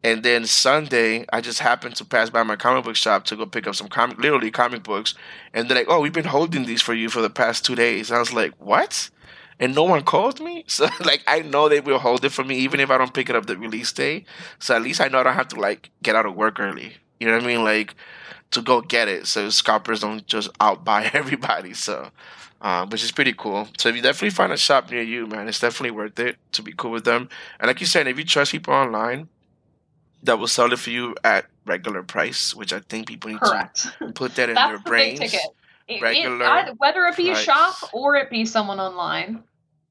[0.02, 3.46] and then Sunday I just happened to pass by my comic book shop to go
[3.46, 5.14] pick up some comic, literally comic books,
[5.52, 8.12] and they're like, "Oh, we've been holding these for you for the past two days."
[8.12, 9.10] I was like, "What?"
[9.60, 12.56] And no one called me, so like I know they will hold it for me
[12.58, 14.24] even if I don't pick it up the release day.
[14.58, 16.94] So at least I know I don't have to like get out of work early.
[17.18, 17.64] You know what I mean?
[17.64, 17.94] Like
[18.52, 21.74] to go get it, so scalpers don't just outbuy everybody.
[21.74, 22.10] So,
[22.60, 23.68] uh, which is pretty cool.
[23.78, 26.62] So if you definitely find a shop near you, man, it's definitely worth it to
[26.62, 27.28] be cool with them.
[27.58, 29.28] And like you said, if you trust people online,
[30.24, 33.88] that will sell it for you at regular price, which I think people need Correct.
[33.98, 35.18] to put that in That's their the brains.
[35.20, 35.46] big ticket.
[35.86, 37.40] It- it- Regular either- whether it be price.
[37.40, 39.42] a shop or it be someone online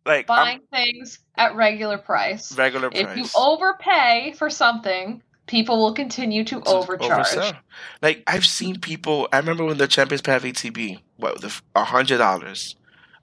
[0.06, 2.52] Like I'm- buying things at regular price.
[2.58, 3.18] regular If price.
[3.18, 7.28] you overpay for something, people will continue to to overcharge.
[7.28, 7.58] oversell.
[8.02, 9.28] Like I've seen people.
[9.34, 12.76] I remember when the Champions Path ETB, what the a hundred dollars,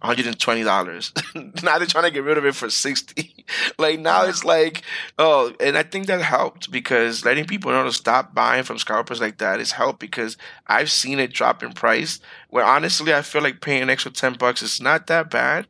[0.02, 1.12] hundred and twenty dollars.
[1.62, 3.33] now they're trying to get rid of it for sixty.
[3.78, 4.82] like now it's like
[5.18, 9.20] oh, and I think that helped because letting people know to stop buying from scalpers
[9.20, 10.36] like that is helped because
[10.66, 12.20] I've seen it drop in price.
[12.48, 15.66] Where honestly, I feel like paying an extra ten bucks is not that bad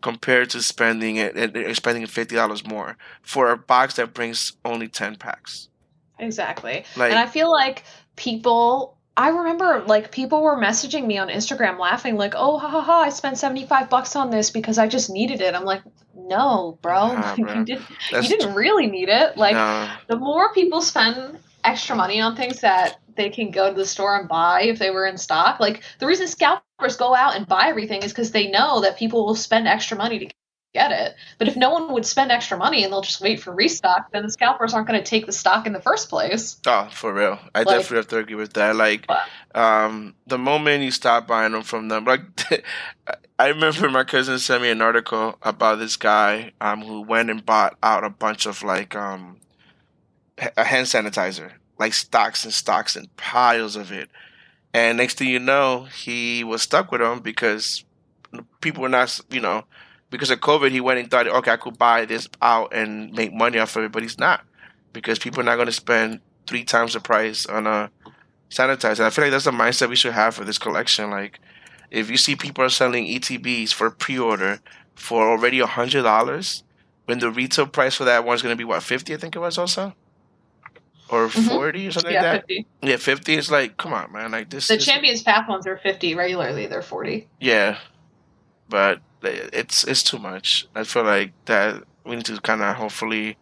[0.00, 5.16] compared to spending it spending fifty dollars more for a box that brings only ten
[5.16, 5.68] packs.
[6.18, 6.84] Exactly.
[6.96, 7.84] Like and I feel like
[8.16, 12.80] people I remember like people were messaging me on Instagram laughing like, "Oh, ha ha
[12.80, 15.82] ha, I spent 75 bucks on this because I just needed it." I'm like,
[16.18, 17.12] "No, bro.
[17.14, 17.54] Nah, Like, bro.
[17.54, 19.88] you didn't you didn't really need it." Like no.
[20.08, 24.18] the more people spend extra money on things that they can go to the store
[24.18, 27.66] and buy if they were in stock, like the reason scalpers go out and buy
[27.68, 30.28] everything is because they know that people will spend extra money to
[30.74, 31.14] get it.
[31.38, 34.22] But if no one would spend extra money and they'll just wait for restock, then
[34.22, 36.58] the scalpers aren't going to take the stock in the first place.
[36.66, 37.38] Oh, for real.
[37.54, 38.76] I Like- definitely have to agree with that.
[38.76, 39.06] Like,
[39.54, 42.20] um, the moment you stop buying them from them, like,
[43.38, 47.44] I remember my cousin sent me an article about this guy, um, who went and
[47.44, 49.40] bought out a bunch of like, um,
[50.56, 54.08] a hand sanitizer, like stocks and stocks and piles of it.
[54.74, 57.84] And next thing you know, he was stuck with them because
[58.60, 59.64] people were not, you know,
[60.10, 63.32] because of COVID, he went and thought, okay, I could buy this out and make
[63.32, 64.42] money off of it, but he's not
[64.92, 67.90] because people are not going to spend three times the price on a
[68.50, 69.00] sanitizer.
[69.04, 71.10] I feel like that's the mindset we should have for this collection.
[71.10, 71.40] Like,
[71.90, 74.60] if you see people are selling ETBs for pre-order
[74.94, 76.64] for already a hundred dollars,
[77.04, 79.38] when the retail price for that one's going to be what fifty, I think it
[79.40, 79.94] was also,
[81.10, 81.48] or Mhm.
[81.48, 82.48] forty or something yeah, like that.
[82.48, 82.66] 50.
[82.82, 84.68] Yeah, fifty is like, come on, man, like this.
[84.68, 87.28] The Champions Path ones are 50 regularly, they're 40.
[87.40, 87.78] Yeah,
[88.68, 90.66] but it's it's too much.
[90.74, 93.36] I feel like that we need to kind of hopefully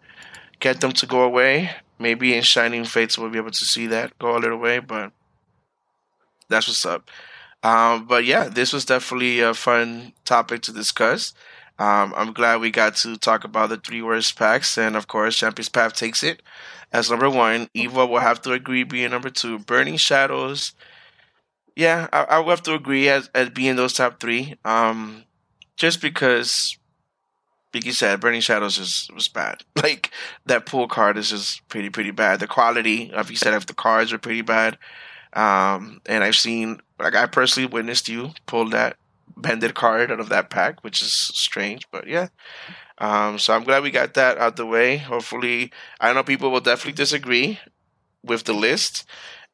[0.60, 1.70] get them to go away.
[1.98, 5.12] Maybe in Shining Fates we'll be able to see that go a little way, but
[6.48, 7.10] that's what's up.
[7.62, 11.34] Um, but yeah, this was definitely a fun topic to discuss.
[11.78, 15.36] Um, I'm glad we got to talk about the three worst packs, and of course,
[15.36, 16.42] Champions Path takes it
[16.92, 17.68] as number one.
[17.74, 19.58] Evo will have to agree being number two.
[19.58, 20.72] Burning Shadows,
[21.76, 24.54] yeah, I, I will have to agree as, as being those top three.
[24.64, 25.24] Um,
[25.76, 26.78] just because,
[27.74, 29.62] like you said, Burning Shadows is was bad.
[29.82, 30.10] Like
[30.46, 32.40] that pool card is just pretty pretty bad.
[32.40, 34.78] The quality, of you said, of the cards are pretty bad.
[35.34, 38.96] Um, and I've seen, like, I personally witnessed you pull that
[39.36, 42.28] bended card out of that pack, which is strange, but yeah.
[42.98, 44.96] Um, so I'm glad we got that out the way.
[44.96, 45.70] Hopefully,
[46.00, 47.60] I know people will definitely disagree
[48.24, 49.04] with the list,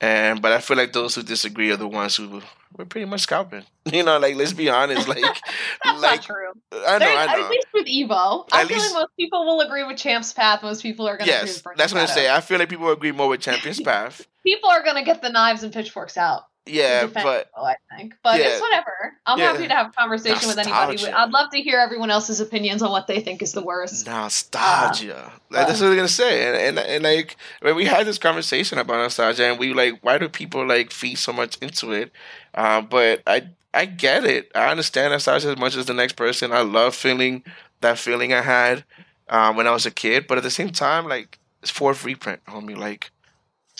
[0.02, 2.42] and but I feel like those who disagree are the ones who
[2.76, 3.64] were pretty much scalping.
[3.92, 5.40] You know, like let's be honest, like That's
[6.02, 6.52] like not true.
[6.86, 7.44] I know, I know.
[7.44, 10.32] At least with Evo, I At feel least- like most people will agree with Champ's
[10.32, 10.62] Path.
[10.62, 12.30] Most people are going to agree Yes, with that's what I say.
[12.32, 14.26] I feel like people agree more with Champions Path.
[14.44, 16.42] People are going to get the knives and pitchforks out.
[16.64, 18.14] Yeah, but I think.
[18.22, 18.46] But Yeah.
[18.48, 19.14] it's whatever.
[19.26, 19.52] I'm Yeah.
[19.52, 21.06] happy to have a conversation with anybody.
[21.08, 24.06] I'd love to hear everyone else's opinions on what they think is the worst.
[24.06, 25.32] nostalgia.
[25.50, 26.46] like, that's what I'm gonna say.
[26.46, 30.18] And, and and like when we had this conversation about nostalgia, and we like, why
[30.18, 32.12] do people like feed so much into it?
[32.54, 34.50] Uh, but I I get it.
[34.54, 36.52] I understand nostalgia as much as the next person.
[36.52, 37.42] I love feeling
[37.80, 38.84] that feeling I had
[39.28, 40.26] um, when I was a kid.
[40.26, 42.76] But at the same time, like it's fourth reprint, homie.
[42.76, 43.10] Like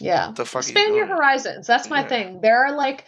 [0.02, 0.32] Yeah.
[0.34, 0.62] the fuck?
[0.62, 1.66] Expand your horizons.
[1.66, 2.08] That's my Yeah.
[2.08, 2.40] thing.
[2.40, 3.04] There are like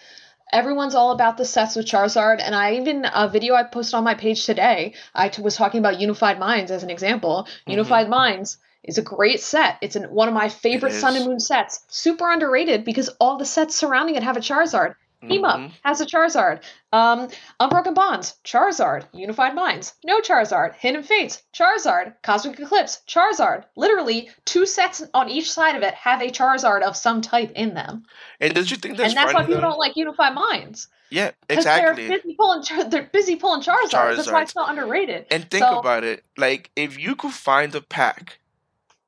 [0.53, 4.05] everyone's all about the sets with Charizard, and I even a video I posted on
[4.05, 4.95] my page today.
[5.14, 7.47] I t- was talking about Unified Minds as an example.
[7.66, 7.70] Mhm.
[7.72, 9.78] Unified Minds is a great set.
[9.80, 11.80] It's an, one of my favorite Sun and Moon sets.
[11.88, 14.95] Super underrated because all the sets surrounding it have a Charizard.
[15.29, 15.45] Mhm.
[15.45, 16.62] Up has a Charizard.
[16.93, 17.29] Um,
[17.61, 19.07] Unbroken Bonds, Charizard.
[19.12, 20.75] Unified Minds, no Charizard.
[20.77, 22.14] Hidden Fates, Charizard.
[22.22, 23.64] Cosmic Eclipse, Charizard.
[23.77, 27.75] Literally, two sets on each side of it have a Charizard of some type in
[27.75, 28.05] them.
[28.41, 29.61] And did you think that's and that's why people though?
[29.62, 30.89] don't like Unified Minds.
[31.11, 32.07] yeah, exactly.
[32.09, 34.16] they're busy pulling, Char- they're busy pulling Charizard.
[34.16, 35.27] That's why it's not underrated.
[35.31, 36.25] And think So- about it.
[36.37, 38.39] Like, if you could find a pack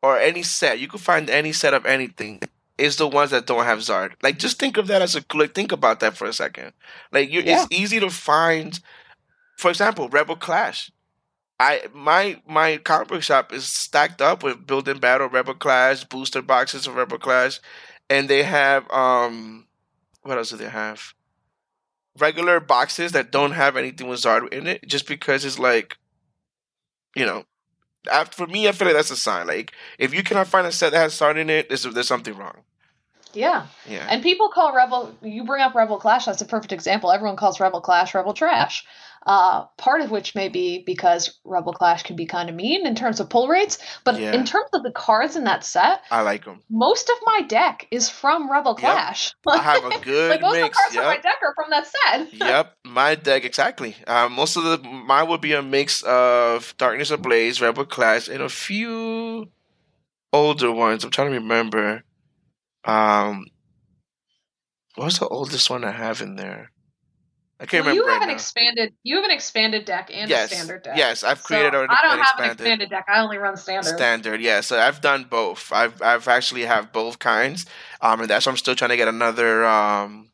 [0.03, 2.41] or any set, you could find any set of anything,
[2.79, 4.13] is the ones that don't have Zard.
[4.23, 5.55] Like, just think of that as a click.
[5.55, 6.73] Think about that for a second.
[7.13, 7.63] Like, you, Yeah.
[7.65, 8.79] it's easy to find.
[9.57, 10.91] For example, Rebel Clash.
[11.59, 16.43] I my my comic book shop is stacked up with built-in battle Rebel Clash booster
[16.43, 17.61] boxes of Rebel Clash,
[18.11, 19.67] and they have um,
[20.23, 21.15] what else do they have?
[22.19, 25.97] Regular boxes that don't have anything with Zard in it, just because it's like
[27.15, 27.45] you know,
[28.35, 29.47] for me, I feel like that's a sign.
[29.47, 32.37] Like if you cannot find a set that has Zard in it, there's there's something
[32.37, 32.63] wrong.
[33.33, 33.67] Yeah.
[33.89, 34.07] Yeah.
[34.09, 37.13] And people call Rebel, you bring up Rebel Clash, that's a perfect example.
[37.13, 38.85] Everyone calls Rebel Clash Rebel Trash.
[39.29, 42.95] Uh, part of which may be because Rebel Clash can be kind of mean in
[42.95, 44.33] terms of pull rates, but Yeah.
[44.33, 46.63] in terms of the cards in that set, I like them.
[46.71, 48.93] most of my deck is from Rebel Yep.
[48.93, 49.33] Clash.
[49.49, 50.79] I have a good like most of the mix.
[50.79, 51.23] cards from my Yep.
[51.25, 52.33] deck are from that set.
[52.35, 53.97] yep, my deck exactly.
[54.07, 58.41] Uh, most of the mine would be a mix of Darkness Ablaze, Rebel Clash, and
[58.41, 59.51] a few
[60.33, 61.03] older ones.
[61.03, 62.05] I'm trying to remember.
[62.87, 63.47] Um,
[64.97, 66.71] what's the oldest one I have in there?
[67.61, 68.35] I can't Well, you have right an now.
[68.35, 70.97] expanded, you have an expanded deck and yes, a standard deck.
[70.97, 72.61] yes, I've So created an, I don't an have an expanded.
[72.61, 73.07] expanded deck.
[73.09, 73.97] I only run standard.
[73.97, 74.61] Standard, yeah.
[74.61, 75.73] So I've done both.
[75.73, 77.67] I've I've actually have both kinds.
[78.01, 80.31] Um, and that's why I'm still trying to get another um,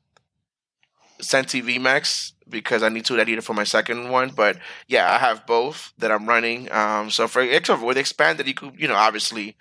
[1.21, 4.31] Centi VMAX because I need to that it for my second one.
[4.31, 6.71] But yeah, I have both that I'm running.
[6.73, 9.57] Um, so for extra with expanded, you could you know obviously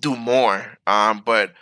[0.00, 0.78] do more.
[0.86, 1.52] Um, but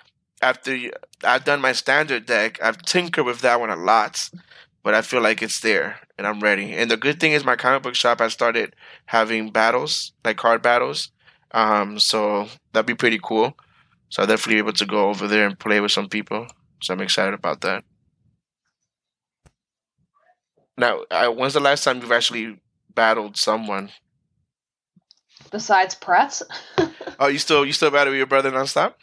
[0.42, 0.76] after
[1.24, 4.30] I've done my standard deck, I've tinkered with that one a lot.
[4.84, 6.72] But I feel like it's there and I'm ready.
[6.72, 8.74] And the good thing is my comic book shop has started
[9.06, 11.10] having battles, like card battles.
[11.50, 13.56] Um, so that'd be pretty cool.
[14.08, 16.46] So I'll definitely be able to go over there and play with some people.
[16.80, 17.84] So I'm excited about that.
[20.76, 22.60] Now, uh, when's the last time you've actually
[22.94, 23.90] battled someone?
[25.50, 26.42] Besides Pretz.
[27.20, 28.94] Oh, you still you still battle with your brother nonstop?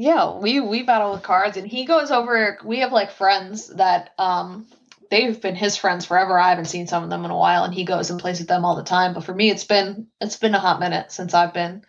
[0.00, 2.56] Yeah, we we battle with cards, and he goes over.
[2.64, 4.64] We have like friends that um
[5.10, 6.38] they've been his friends forever.
[6.38, 8.46] I haven't seen some of them in a while, and he goes and plays with
[8.46, 9.12] them all the time.
[9.12, 11.82] But for me, it's been it's been a hot minute since I've been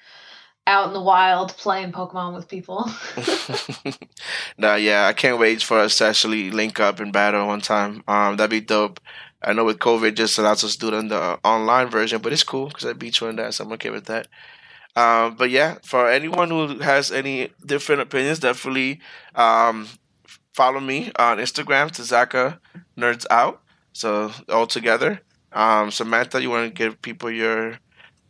[0.65, 2.89] out in the wild playing Pokemon with people.
[4.57, 8.03] no, yeah, I can't wait for us to actually link up and battle one time.
[8.07, 8.99] Um, that'd be dope.
[9.39, 12.33] I know with COVID just allows us to do it in the online version, but
[12.33, 14.27] it's cool because I beat you in that, so I'm okay with that.
[14.95, 18.99] Um, but yeah, for anyone who has any different opinions, definitely
[19.35, 19.87] um,
[20.53, 22.59] follow me on Instagram to Zaka
[22.97, 23.61] Nerds Out.
[23.93, 25.21] So all together.
[25.51, 27.79] Um, Samantha, you want to give people your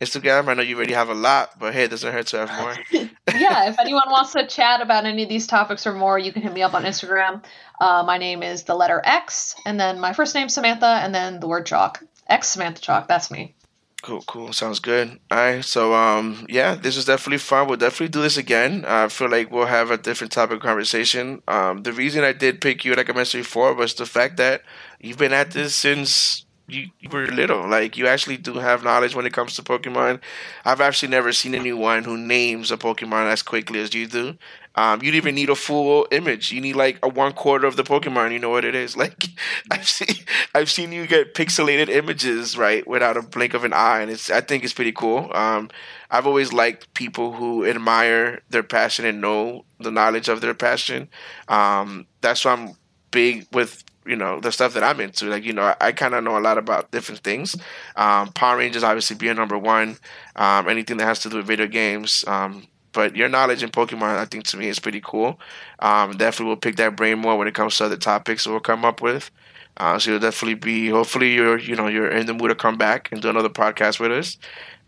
[0.00, 0.48] Instagram?
[0.48, 2.76] I know you already have a lot, but hey, it doesn't hurt to have more.
[3.34, 6.42] yeah, if anyone wants to chat about any of these topics or more, you can
[6.42, 7.44] hit me up on Instagram.
[7.80, 11.40] Uh, my name is the letter X, and then my first name Samantha, and then
[11.40, 12.02] the word Chalk.
[12.26, 13.08] X Samantha Chalk.
[13.08, 13.54] That's me.
[14.02, 14.52] Cool, cool.
[14.54, 15.20] Sounds good.
[15.30, 15.64] All right.
[15.64, 17.68] So, um, yeah, this was definitely fun.
[17.68, 18.84] We'll definitely do this again.
[18.86, 21.42] I feel like we'll have a different topic of conversation.
[21.46, 24.62] Um, the reason I did pick you, like I mentioned before, was the fact that
[25.00, 27.68] you've been at this since you, you were little.
[27.68, 30.20] Like, you actually do have knowledge when it comes to Pokemon.
[30.64, 34.38] I've actually never seen anyone who names a Pokemon as quickly as you do.
[34.76, 36.52] Um, you don't even need a full image.
[36.52, 38.32] You need like a one quarter of the Pokemon.
[38.32, 38.96] You know what it is.
[39.00, 39.28] Like
[39.70, 40.16] I've seen,
[40.54, 44.30] I've seen you get pixelated images right without a blink of an eye, and it's.
[44.30, 45.30] I think it's pretty cool.
[45.34, 45.70] Um,
[46.10, 51.08] I've always liked people who admire their passion and know the knowledge of their passion.
[51.48, 52.76] Um, that's why I'm
[53.10, 55.26] big with you know the stuff that I'm into.
[55.26, 57.56] Like you know, I, I kind of know a lot about different things.
[57.96, 59.96] Um, Power Rangers obviously being number one.
[60.36, 62.24] Um, anything that has to do with video games.
[62.26, 65.40] Um, but your knowledge in Pokemon, I think to me is pretty cool.
[65.78, 68.84] Um, definitely will pick that brain more when it comes to other topics we'll come
[68.84, 69.30] up with.
[69.76, 70.88] Uh, so you'll definitely be.
[70.88, 74.00] Hopefully, you're you know you're in the mood to come back and do another podcast
[74.00, 74.36] with us.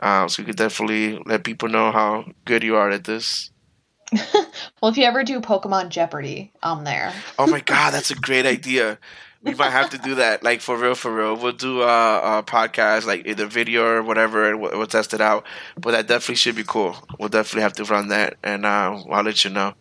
[0.01, 3.51] Um, so you could definitely let people know how good you are at this.
[4.83, 7.13] Well, if you ever do Pokemon Jeopardy, I'm there.
[7.39, 8.99] Oh my god, that's a great idea.
[9.45, 11.37] We might have to do that, like for real, for real.
[11.37, 15.21] We'll do a, a podcast, like either video or whatever, and we'll, we'll test it
[15.21, 15.45] out.
[15.77, 16.97] But that definitely should be cool.
[17.19, 19.75] We'll definitely have to run that, and uh, I'll let you know.